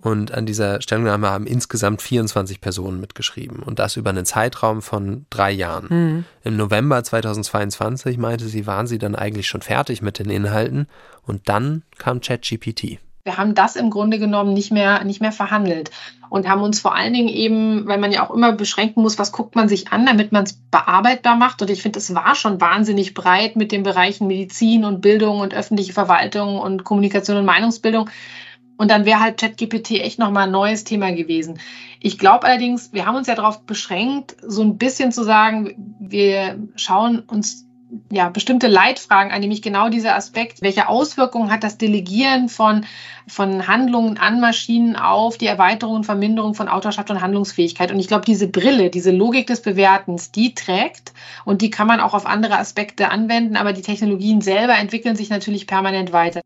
[0.02, 5.26] Und an dieser Stellungnahme haben insgesamt 24 Personen mitgeschrieben und das über einen Zeitraum von
[5.28, 5.86] drei Jahren.
[5.88, 6.24] Mhm.
[6.42, 10.86] Im November 2022 meinte sie, waren sie dann eigentlich schon fertig mit den Inhalten
[11.26, 12.98] und dann kam ChatGPT.
[13.22, 15.90] Wir haben das im Grunde genommen nicht mehr, nicht mehr verhandelt
[16.30, 19.32] und haben uns vor allen Dingen eben, weil man ja auch immer beschränken muss, was
[19.32, 21.60] guckt man sich an, damit man es bearbeitbar macht.
[21.60, 25.52] Und ich finde, es war schon wahnsinnig breit mit den Bereichen Medizin und Bildung und
[25.52, 28.08] öffentliche Verwaltung und Kommunikation und Meinungsbildung.
[28.80, 31.60] Und dann wäre halt ChatGPT echt nochmal ein neues Thema gewesen.
[32.00, 36.58] Ich glaube allerdings, wir haben uns ja darauf beschränkt, so ein bisschen zu sagen, wir
[36.76, 37.66] schauen uns
[38.10, 42.86] ja, bestimmte Leitfragen an, nämlich genau dieser Aspekt, welche Auswirkungen hat das Delegieren von,
[43.28, 47.92] von Handlungen an Maschinen auf die Erweiterung und Verminderung von Autorschaft und Handlungsfähigkeit.
[47.92, 51.12] Und ich glaube, diese Brille, diese Logik des Bewertens, die trägt
[51.44, 55.28] und die kann man auch auf andere Aspekte anwenden, aber die Technologien selber entwickeln sich
[55.28, 56.40] natürlich permanent weiter.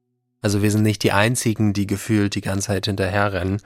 [0.45, 3.63] Also wir sind nicht die Einzigen, die gefühlt die ganze Zeit hinterherrennen.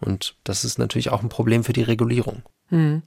[0.00, 2.42] Und das ist natürlich auch ein Problem für die Regulierung.
[2.70, 3.02] Hm.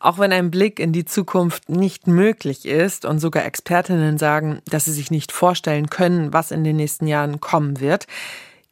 [0.00, 4.86] Auch wenn ein Blick in die Zukunft nicht möglich ist und sogar Expertinnen sagen, dass
[4.86, 8.06] sie sich nicht vorstellen können, was in den nächsten Jahren kommen wird,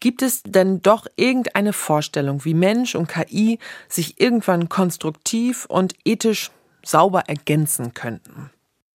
[0.00, 6.50] gibt es denn doch irgendeine Vorstellung, wie Mensch und KI sich irgendwann konstruktiv und ethisch
[6.82, 8.48] sauber ergänzen könnten?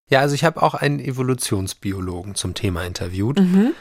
[0.10, 3.40] Ja, also ich habe auch einen Evolutionsbiologen zum Thema interviewt.
[3.40, 3.74] Mhm.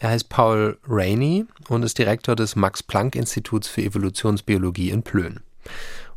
[0.00, 5.40] Er heißt Paul Rainey und ist Direktor des Max-Planck-Instituts für Evolutionsbiologie in Plön.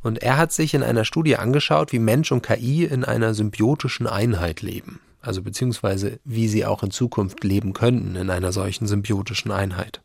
[0.02, 4.08] Und er hat sich in einer Studie angeschaut, wie Mensch und KI in einer symbiotischen
[4.08, 5.02] Einheit leben.
[5.22, 10.02] Also beziehungsweise wie sie auch in Zukunft leben könnten in einer solchen symbiotischen Einheit.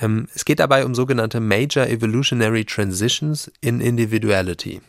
[0.00, 4.80] Ähm, es geht dabei um sogenannte Major Evolutionary Transitions in Individuality.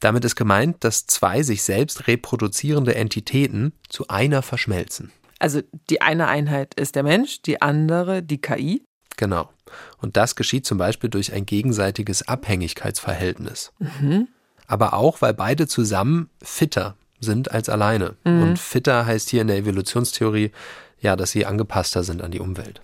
[0.00, 5.12] Damit ist gemeint, dass zwei sich selbst reproduzierende Entitäten zu einer verschmelzen.
[5.42, 8.84] Also die eine Einheit ist der Mensch, die andere die KI.
[9.16, 9.50] Genau.
[9.98, 13.72] Und das geschieht zum Beispiel durch ein gegenseitiges Abhängigkeitsverhältnis.
[13.80, 14.28] Mhm.
[14.68, 18.14] Aber auch, weil beide zusammen fitter sind als alleine.
[18.22, 18.42] Mhm.
[18.42, 20.52] Und fitter heißt hier in der Evolutionstheorie,
[21.00, 22.80] ja, dass sie angepasster sind an die Umwelt.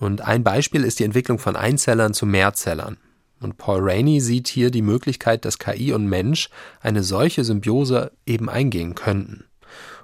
[0.00, 2.96] Und ein Beispiel ist die Entwicklung von Einzellern zu Mehrzellern.
[3.38, 6.50] Und Paul Rainey sieht hier die Möglichkeit, dass KI und Mensch
[6.80, 9.44] eine solche Symbiose eben eingehen könnten.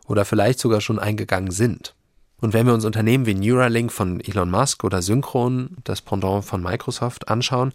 [0.07, 1.95] Oder vielleicht sogar schon eingegangen sind.
[2.41, 6.63] Und wenn wir uns Unternehmen wie Neuralink von Elon Musk oder Synchron, das Pendant von
[6.63, 7.73] Microsoft, anschauen,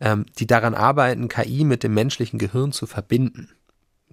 [0.00, 3.50] ähm, die daran arbeiten, KI mit dem menschlichen Gehirn zu verbinden,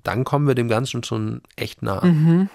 [0.03, 2.03] dann kommen wir dem Ganzen schon echt nah.
[2.03, 2.49] Mhm.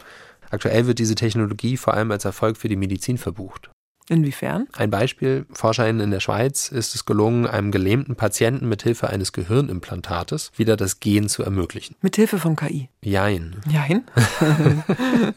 [0.50, 3.70] Aktuell wird diese Technologie vor allem als Erfolg für die Medizin verbucht.
[4.10, 4.66] Inwiefern?
[4.72, 10.50] Ein Beispiel, ForscherInnen in der Schweiz ist es gelungen, einem gelähmten Patienten mithilfe eines Gehirnimplantates
[10.56, 11.94] wieder das Gehen zu ermöglichen.
[12.02, 12.88] Mithilfe von KI?
[13.04, 13.60] Jein.
[13.70, 14.02] Jein?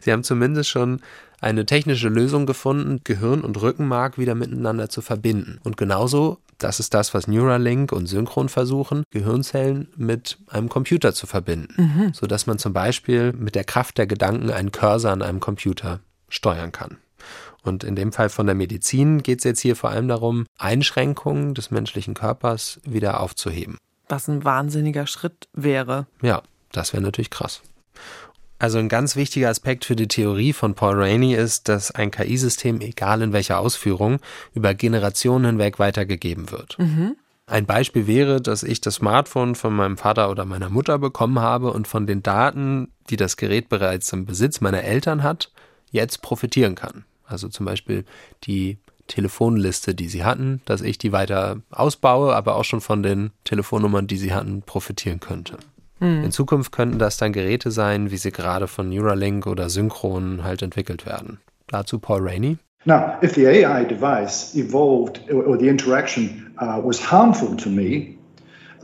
[0.00, 1.00] Sie haben zumindest schon
[1.40, 5.60] eine technische Lösung gefunden, Gehirn und Rückenmark wieder miteinander zu verbinden.
[5.62, 11.28] Und genauso, das ist das, was Neuralink und Synchron versuchen, Gehirnzellen mit einem Computer zu
[11.28, 12.14] verbinden, mhm.
[12.14, 16.72] sodass man zum Beispiel mit der Kraft der Gedanken einen Cursor an einem Computer steuern
[16.72, 16.96] kann.
[17.62, 21.54] Und in dem Fall von der Medizin geht es jetzt hier vor allem darum, Einschränkungen
[21.54, 23.78] des menschlichen Körpers wieder aufzuheben.
[24.08, 26.06] Was ein wahnsinniger Schritt wäre.
[26.22, 26.42] Ja,
[26.72, 27.62] das wäre natürlich krass.
[28.58, 32.80] Also ein ganz wichtiger Aspekt für die Theorie von Paul Rainey ist, dass ein KI-System,
[32.80, 34.20] egal in welcher Ausführung,
[34.54, 36.78] über Generationen hinweg weitergegeben wird.
[36.78, 37.16] Mhm.
[37.46, 41.72] Ein Beispiel wäre, dass ich das Smartphone von meinem Vater oder meiner Mutter bekommen habe
[41.72, 45.50] und von den Daten, die das Gerät bereits im Besitz meiner Eltern hat,
[45.90, 47.04] jetzt profitieren kann.
[47.32, 48.04] Also zum Beispiel
[48.44, 48.78] die
[49.08, 54.06] Telefonliste, die sie hatten, dass ich die weiter ausbaue, aber auch schon von den Telefonnummern,
[54.06, 55.58] die sie hatten, profitieren könnte.
[56.00, 56.24] Mhm.
[56.24, 60.62] In Zukunft könnten das dann Geräte sein, wie sie gerade von Neuralink oder Synchron halt
[60.62, 61.38] entwickelt werden.
[61.68, 62.58] Dazu Paul Rainey.
[62.84, 68.18] Now, if the AI device evolved or the interaction uh, was harmful to me,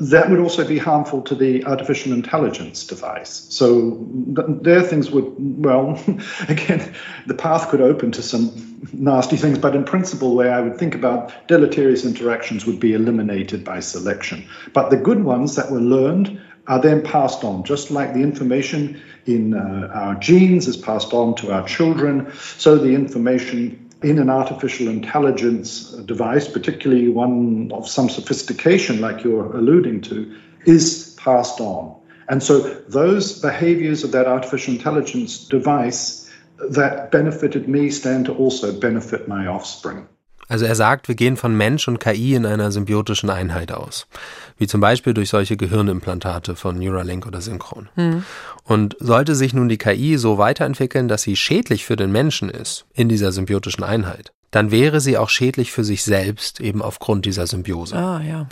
[0.00, 3.46] that would also be harmful to the artificial intelligence device.
[3.50, 6.00] So there things would, well,
[6.48, 6.94] again,
[7.26, 10.94] the path could open to some nasty things, but in principle, way I would think
[10.94, 14.48] about deleterious interactions would be eliminated by selection.
[14.72, 19.00] But the good ones that were learned are then passed on, just like the information
[19.26, 24.30] in uh, our genes is passed on to our children, so the information in an
[24.30, 30.34] artificial intelligence device, particularly one of some sophistication like you're alluding to,
[30.66, 31.96] is passed on.
[32.28, 36.30] And so those behaviors of that artificial intelligence device
[36.70, 40.06] that benefited me stand to also benefit my offspring.
[40.48, 44.06] Also er sagt, wir gehen von Mensch und KI in einer symbiotischen Einheit aus.
[44.56, 47.88] Wie zum Beispiel durch solche Gehirnimplantate von Neuralink oder Synchron.
[47.96, 48.24] Mhm.
[48.64, 52.86] Und sollte sich nun die KI so weiterentwickeln, dass sie schädlich für den Menschen ist,
[52.94, 57.46] in dieser symbiotischen Einheit, dann wäre sie auch schädlich für sich selbst, eben aufgrund dieser
[57.46, 57.96] Symbiose.
[57.96, 58.48] Ah, ja.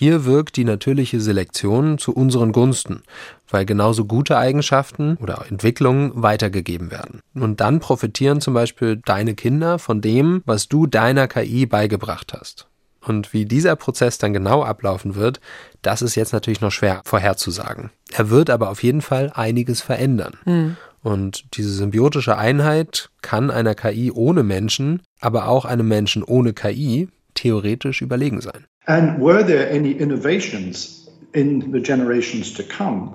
[0.00, 3.02] Hier wirkt die natürliche Selektion zu unseren Gunsten,
[3.50, 7.18] weil genauso gute Eigenschaften oder Entwicklungen weitergegeben werden.
[7.34, 12.68] Und dann profitieren zum Beispiel deine Kinder von dem, was du deiner KI beigebracht hast.
[13.04, 15.40] Und wie dieser Prozess dann genau ablaufen wird,
[15.82, 17.90] das ist jetzt natürlich noch schwer vorherzusagen.
[18.12, 20.34] Er wird aber auf jeden Fall einiges verändern.
[20.44, 20.76] Hm.
[21.02, 27.08] Und diese symbiotische Einheit kann einer KI ohne Menschen, aber auch einem Menschen ohne KI
[27.34, 28.66] theoretisch überlegen sein.
[28.86, 33.14] And were there any innovations in the generations to come?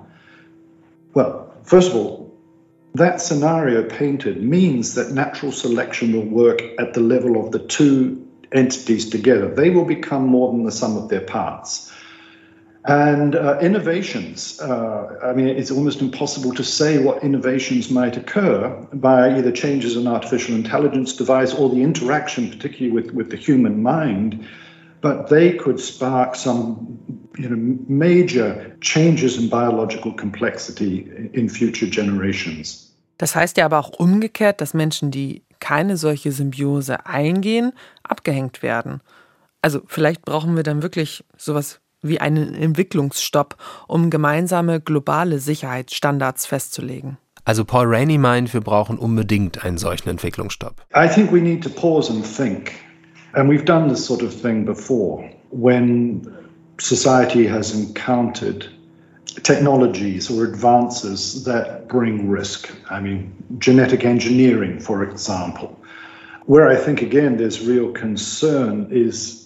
[1.13, 2.23] Well, first of all,
[2.95, 8.27] that scenario painted means that natural selection will work at the level of the two
[8.51, 9.53] entities together.
[9.53, 11.91] They will become more than the sum of their parts.
[12.85, 18.67] And uh, innovations, uh, I mean, it's almost impossible to say what innovations might occur
[18.91, 23.81] by either changes in artificial intelligence device or the interaction, particularly with, with the human
[23.81, 24.45] mind.
[24.99, 26.99] But they could spark some
[27.37, 32.89] you know, major changes in biological complexity in future generations.
[33.17, 37.71] Das heißt ja aber auch umgekehrt, dass Menschen, die keine solche Symbiose eingehen,
[38.03, 38.99] abgehängt werden.
[39.61, 43.55] Also vielleicht brauchen wir dann wirklich sowas wie einen Entwicklungsstopp,
[43.87, 47.17] um gemeinsame globale Sicherheitsstandards festzulegen.
[47.45, 50.81] Also Paul Rainey meint, wir brauchen unbedingt einen solchen Entwicklungsstopp.
[50.95, 52.71] I think we need to pause and think.
[53.33, 56.21] And we've done this sort of thing before when
[56.77, 58.69] society has encountered
[59.41, 62.69] technologies or advances that bring risk.
[62.89, 65.79] I mean, genetic engineering, for example.
[66.45, 69.42] Where I think, again, there's real concern is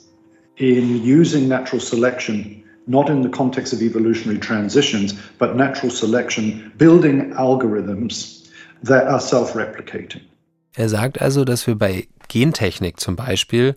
[0.57, 7.33] in using natural selection, not in the context of evolutionary transitions, but natural selection, building
[7.33, 8.47] algorithms
[8.83, 10.21] that are self-replicating.
[10.75, 13.75] Er sagt also, dass wir bei Gentechnik zum Beispiel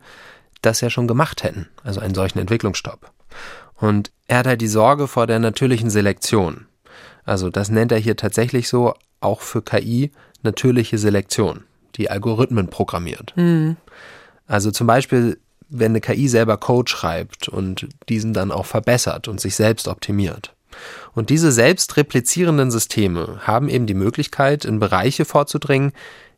[0.63, 3.11] das ja schon gemacht hätten, also einen solchen Entwicklungsstopp.
[3.77, 6.67] Und er hat halt die Sorge vor der natürlichen Selektion.
[7.25, 10.11] Also das nennt er hier tatsächlich so, auch für KI
[10.43, 11.65] natürliche Selektion,
[11.97, 13.33] die Algorithmen programmiert.
[13.37, 13.77] Mhm.
[14.47, 15.39] Also zum Beispiel
[15.71, 20.55] wenn eine KI selber Code schreibt und diesen dann auch verbessert und sich selbst optimiert.
[21.15, 25.93] Und diese selbst replizierenden Systeme haben eben die Möglichkeit, in Bereiche vorzudringen,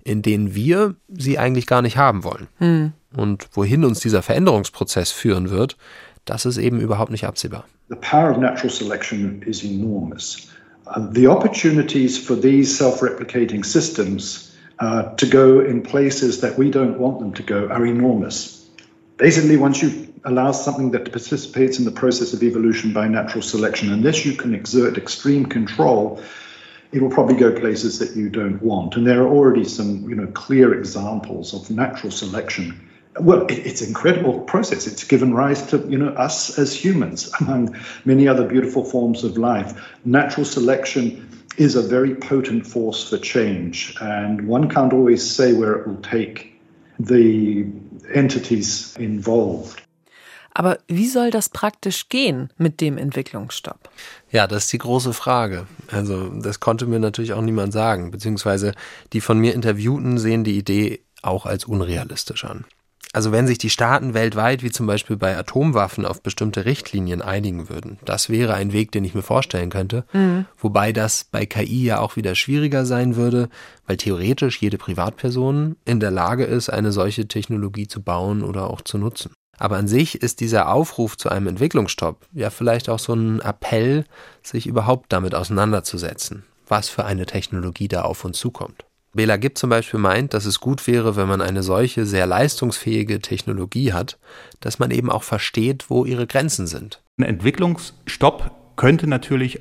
[0.05, 2.49] in denen wir sie eigentlich gar nicht haben wollen.
[2.59, 2.93] Hm.
[3.14, 5.76] Und wohin uns dieser Veränderungsprozess führen wird,
[6.24, 7.64] das ist eben überhaupt nicht absehbar.
[7.89, 10.49] The power of natural selection is enormous.
[10.87, 16.99] Uh, the opportunities for these self-replicating systems uh, to go in places that we don't
[16.99, 18.62] want them to go are enormous.
[19.23, 23.93] Basically, once you allow something that participates in the process of evolution by natural selection,
[23.93, 26.20] unless you can exert extreme control,
[26.91, 28.97] it will probably go places that you don't want.
[28.97, 32.91] And there are already some, you know, clear examples of natural selection.
[33.20, 34.89] Well, it, it's an incredible process.
[34.89, 39.39] It's given rise to, you know, us as humans, among many other beautiful forms of
[39.39, 39.73] life.
[40.05, 45.75] Natural selection is a very potent force for change, and one can't always say where
[45.75, 46.61] it will take
[46.99, 47.66] the
[48.13, 49.83] entities involved.
[50.55, 53.89] Aber wie soll das praktisch gehen mit dem Entwicklungsstopp?
[54.31, 55.67] Ja, das ist die große Frage.
[55.91, 58.75] Also das konnte mir natürlich auch niemand sagen, beziehungsweise
[59.15, 62.67] die von mir Interviewten sehen die Idee auch als unrealistisch an.
[63.15, 67.69] Also wenn sich die Staaten weltweit, wie zum Beispiel bei Atomwaffen, auf bestimmte Richtlinien einigen
[67.69, 70.05] würden, das wäre ein Weg, den ich mir vorstellen könnte.
[70.15, 70.47] Mhm.
[70.59, 73.51] Wobei das bei KI ja auch wieder schwieriger sein würde,
[73.87, 78.81] weil theoretisch jede Privatperson in der Lage ist, eine solche Technologie zu bauen oder auch
[78.81, 79.35] zu nutzen.
[79.59, 84.07] Aber an sich ist dieser Aufruf zu einem Entwicklungsstopp ja vielleicht auch so ein Appell,
[84.43, 88.87] sich überhaupt damit auseinanderzusetzen, was für eine Technologie da auf uns zukommt.
[89.15, 93.21] Bela Gibb zum Beispiel meint, dass es gut wäre, wenn man eine solche sehr leistungsfähige
[93.21, 94.19] Technologie hat,
[94.61, 97.03] dass man eben auch versteht, wo ihre Grenzen sind.
[97.19, 99.61] Ein Entwicklungsstopp könnte natürlich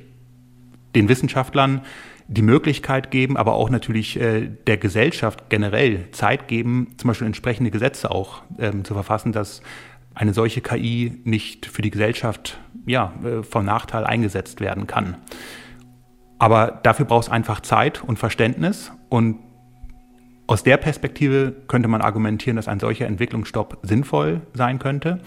[0.94, 1.82] den Wissenschaftlern
[2.28, 7.70] die Möglichkeit geben, aber auch natürlich äh, der Gesellschaft generell Zeit geben, zum Beispiel entsprechende
[7.70, 9.60] Gesetze auch ähm, zu verfassen, dass
[10.14, 15.16] eine solche KI nicht für die Gesellschaft ja, äh, vom Nachteil eingesetzt werden kann.
[16.38, 18.92] Aber dafür braucht es einfach Zeit und Verständnis.
[19.12, 19.40] Und
[20.46, 25.20] aus der Perspektive könnte man argumentieren, dass ein solcher Entwicklungsstopp sinnvoll sein könnte.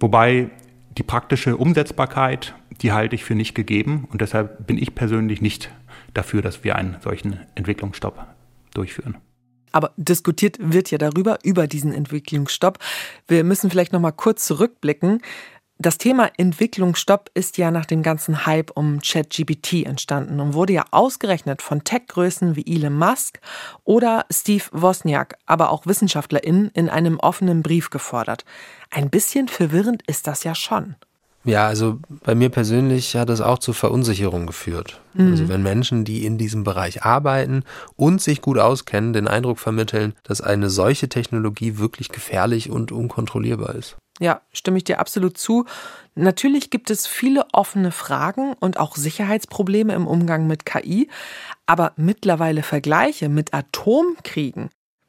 [0.00, 0.50] Wobei
[0.98, 4.06] die praktische Umsetzbarkeit, die halte ich für nicht gegeben.
[4.12, 5.70] Und deshalb bin ich persönlich nicht
[6.12, 8.22] dafür, dass wir einen solchen Entwicklungsstopp
[8.74, 9.16] durchführen.
[9.72, 12.80] Aber diskutiert wird ja darüber, über diesen Entwicklungsstopp.
[13.28, 15.22] Wir müssen vielleicht noch mal kurz zurückblicken.
[15.82, 20.84] Das Thema Entwicklungsstopp ist ja nach dem ganzen Hype um ChatGPT entstanden und wurde ja
[20.92, 23.40] ausgerechnet von Tech-Größen wie Elon Musk
[23.82, 28.44] oder Steve Wozniak, aber auch WissenschaftlerInnen in einem offenen Brief gefordert.
[28.90, 30.94] Ein bisschen verwirrend ist das ja schon.
[31.44, 35.00] Ja, also bei mir persönlich hat das auch zu Verunsicherung geführt.
[35.14, 35.32] Mhm.
[35.32, 37.64] Also wenn Menschen, die in diesem Bereich arbeiten
[37.96, 43.74] und sich gut auskennen, den Eindruck vermitteln, dass eine solche Technologie wirklich gefährlich und unkontrollierbar
[43.74, 43.96] ist.
[44.20, 45.64] Ja, stimme ich dir absolut zu.
[46.14, 51.08] Natürlich gibt es viele offene Fragen und auch Sicherheitsprobleme im Umgang mit KI,
[51.66, 54.68] aber mittlerweile Vergleiche mit Atomkriegen,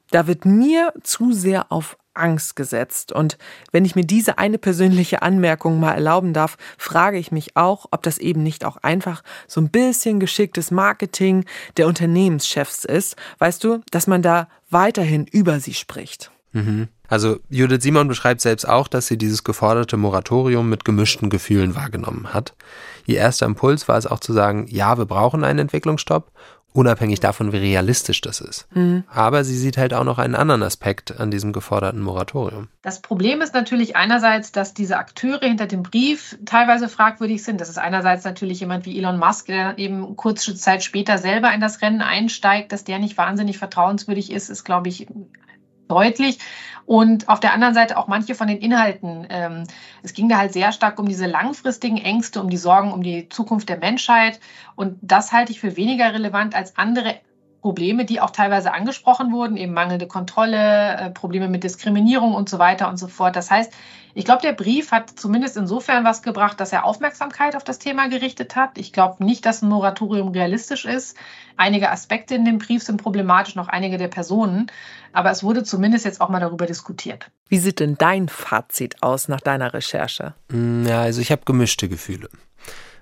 [0.09, 3.11] da wird mir zu sehr auf Angst gesetzt.
[3.11, 3.38] Und
[3.72, 8.03] wenn ich mir diese eine persönliche Anmerkung mal erlauben darf, frage ich mich auch, ob
[8.03, 11.45] das eben nicht auch einfach so ein bisschen geschicktes Marketing
[11.78, 16.32] der Unternehmenschefs ist, weißt du, dass man da weiterhin über sie spricht.
[16.53, 16.88] Mhm.
[17.07, 22.34] Also Judith Simon beschreibt selbst auch, dass sie dieses geforderte Moratorium mit gemischten Gefühlen wahrgenommen
[22.34, 22.55] hat.
[23.05, 26.32] Ihr erster Impuls war es auch zu sagen, ja, wir brauchen einen Entwicklungsstopp
[26.74, 28.67] unabhängig davon, wie realistisch das ist.
[28.76, 29.03] Mhm.
[29.11, 32.67] Aber sie sieht halt auch noch einen anderen Aspekt an diesem geforderten Moratorium.
[32.82, 37.61] Das Problem ist natürlich einerseits, dass diese Akteure hinter dem Brief teilweise fragwürdig sind.
[37.61, 41.61] Das ist einerseits natürlich jemand wie Elon Musk, der eben kurze Zeit später selber in
[41.61, 45.07] das Rennen einsteigt, dass der nicht wahnsinnig vertrauenswürdig ist, ist, glaube ich,
[45.88, 46.39] deutlich.
[46.86, 49.25] Und auf der anderen Seite auch manche von den Inhalten.
[49.29, 49.63] Ähm,
[50.01, 53.29] es ging da halt sehr stark um diese langfristigen Ängste, um die Sorgen um die
[53.29, 54.39] Zukunft der Menschheit.
[54.75, 57.15] Und das halte ich für weniger relevant als andere
[57.61, 62.59] Probleme, die auch teilweise angesprochen wurden, eben mangelnde Kontrolle, äh, Probleme mit Diskriminierung und so
[62.59, 63.38] weiter und so fort.
[63.38, 63.71] Das heißt,
[64.16, 68.09] ich glaube, der Brief hat zumindest insofern was gebracht, dass er Aufmerksamkeit auf das Thema
[68.09, 68.78] gerichtet hat.
[68.78, 71.18] Ich glaube nicht, dass ein Moratorium realistisch ist.
[71.57, 74.68] Einige Aspekte in dem Brief sind problematisch, noch einige der Personen.
[75.14, 77.32] Aber es wurde zumindest jetzt auch mal darüber diskutiert.
[77.49, 80.36] Wie sieht denn dein Fazit aus nach deiner Recherche?
[80.49, 82.30] Mm, ja, also ich habe gemischte Gefühle.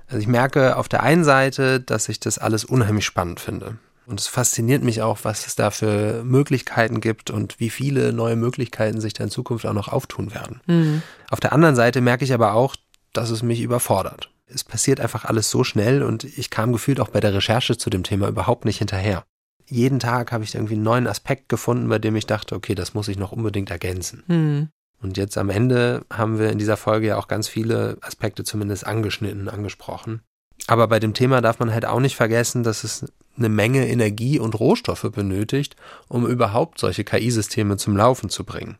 [0.07, 3.77] Also ich merke auf der einen Seite, dass ich das alles unheimlich spannend finde.
[4.11, 8.35] Und es fasziniert mich auch, was es da für Möglichkeiten gibt und wie viele neue
[8.35, 10.59] Möglichkeiten sich da in Zukunft auch noch auftun werden.
[10.67, 11.01] Mhm.
[11.29, 12.75] Auf der anderen Seite merke ich aber auch,
[13.13, 14.29] dass es mich überfordert.
[14.47, 17.89] Es passiert einfach alles so schnell und ich kam gefühlt auch bei der Recherche zu
[17.89, 19.23] dem Thema überhaupt nicht hinterher.
[19.65, 22.93] Jeden Tag habe ich irgendwie einen neuen Aspekt gefunden, bei dem ich dachte, okay, das
[22.93, 24.23] muss ich noch unbedingt ergänzen.
[24.27, 24.69] Mhm.
[25.01, 28.85] Und jetzt am Ende haben wir in dieser Folge ja auch ganz viele Aspekte zumindest
[28.85, 30.21] angeschnitten, angesprochen.
[30.67, 34.39] Aber bei dem Thema darf man halt auch nicht vergessen, dass es eine Menge Energie
[34.39, 35.75] und Rohstoffe benötigt,
[36.07, 38.77] um überhaupt solche KI-Systeme zum Laufen zu bringen.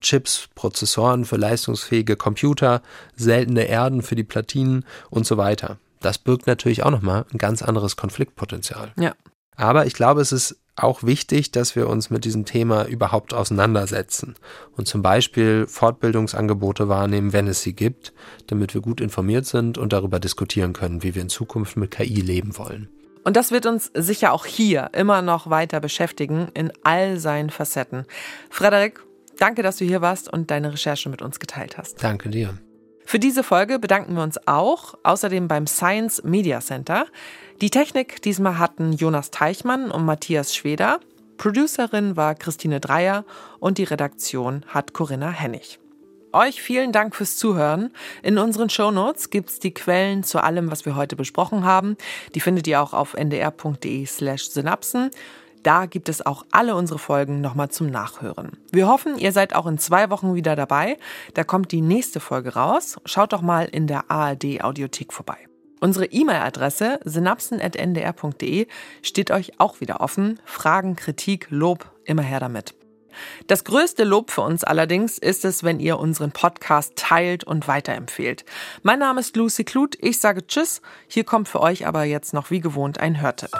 [0.00, 2.82] Chips, Prozessoren für leistungsfähige Computer,
[3.14, 5.78] seltene Erden für die Platinen und so weiter.
[6.00, 8.92] Das birgt natürlich auch nochmal ein ganz anderes Konfliktpotenzial.
[8.98, 9.14] Ja.
[9.56, 14.34] Aber ich glaube, es ist auch wichtig, dass wir uns mit diesem Thema überhaupt auseinandersetzen
[14.76, 18.12] und zum Beispiel Fortbildungsangebote wahrnehmen, wenn es sie gibt,
[18.46, 22.20] damit wir gut informiert sind und darüber diskutieren können, wie wir in Zukunft mit KI
[22.20, 22.88] leben wollen.
[23.24, 28.04] Und das wird uns sicher auch hier immer noch weiter beschäftigen, in all seinen Facetten.
[28.50, 29.00] Frederik,
[29.38, 32.02] danke, dass du hier warst und deine Recherche mit uns geteilt hast.
[32.02, 32.58] Danke dir.
[33.12, 37.04] Für diese Folge bedanken wir uns auch, außerdem beim Science Media Center.
[37.60, 40.98] Die Technik diesmal hatten Jonas Teichmann und Matthias Schweder.
[41.36, 43.26] Producerin war Christine Dreier
[43.60, 45.78] und die Redaktion hat Corinna Hennig.
[46.32, 47.92] Euch vielen Dank fürs Zuhören.
[48.22, 51.98] In unseren Shownotes gibt's die Quellen zu allem, was wir heute besprochen haben.
[52.34, 55.10] Die findet ihr auch auf ndr.de slash synapsen.
[55.62, 58.58] Da gibt es auch alle unsere Folgen nochmal zum Nachhören.
[58.72, 60.98] Wir hoffen, ihr seid auch in zwei Wochen wieder dabei.
[61.34, 62.96] Da kommt die nächste Folge raus.
[63.04, 65.36] Schaut doch mal in der ARD Audiothek vorbei.
[65.80, 68.66] Unsere E-Mail-Adresse synapsen.ndr.de
[69.02, 70.40] steht euch auch wieder offen.
[70.44, 72.74] Fragen, Kritik, Lob, immer her damit.
[73.46, 78.44] Das größte Lob für uns allerdings ist es, wenn ihr unseren Podcast teilt und weiterempfehlt.
[78.82, 80.80] Mein Name ist Lucy Kluth, ich sage Tschüss.
[81.08, 83.50] Hier kommt für euch aber jetzt noch wie gewohnt ein Hörtipp.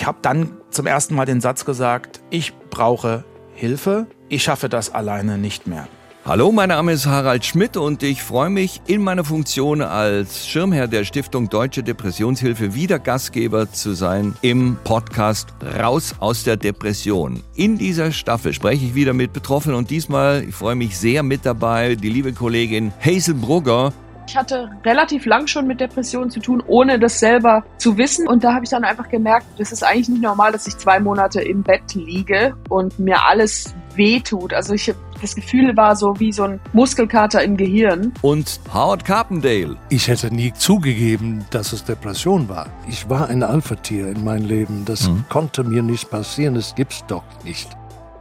[0.00, 3.22] Ich habe dann zum ersten Mal den Satz gesagt, ich brauche
[3.54, 5.88] Hilfe, ich schaffe das alleine nicht mehr.
[6.24, 10.88] Hallo, mein Name ist Harald Schmidt und ich freue mich, in meiner Funktion als Schirmherr
[10.88, 17.42] der Stiftung Deutsche Depressionshilfe wieder Gastgeber zu sein im Podcast Raus aus der Depression.
[17.54, 21.44] In dieser Staffel spreche ich wieder mit Betroffenen und diesmal, ich freue mich sehr mit
[21.44, 23.92] dabei, die liebe Kollegin Hazel Brugger.
[24.30, 28.28] Ich hatte relativ lang schon mit Depressionen zu tun, ohne das selber zu wissen.
[28.28, 31.00] Und da habe ich dann einfach gemerkt, das ist eigentlich nicht normal, dass ich zwei
[31.00, 34.54] Monate im Bett liege und mir alles wehtut.
[34.54, 38.12] Also ich das Gefühl war so wie so ein Muskelkater im Gehirn.
[38.22, 39.76] Und Howard Carpendale.
[39.88, 42.68] Ich hätte nie zugegeben, dass es Depression war.
[42.88, 44.84] Ich war ein Alpha-Tier in meinem Leben.
[44.84, 45.24] Das mhm.
[45.28, 46.54] konnte mir nicht passieren.
[46.54, 47.68] Das gibt's doch nicht.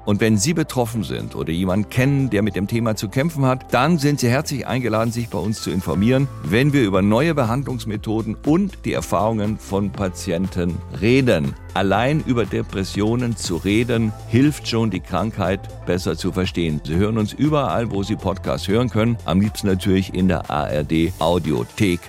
[0.06, 3.74] Und wenn Sie betroffen sind oder jemanden kennen, der mit dem Thema zu kämpfen hat,
[3.74, 8.36] dann sind Sie herzlich eingeladen, sich bei uns zu informieren, wenn wir über neue Behandlungsmethoden
[8.46, 11.54] und die Erfahrungen von Patienten reden.
[11.74, 16.82] Allein über Depressionen zu reden, hilft schon, die Krankheit besser zu verstehen.
[16.84, 19.18] Sie hören uns überall, wo Sie Podcasts hören können.
[19.26, 22.00] Am liebsten natürlich in der ARD Audiothek.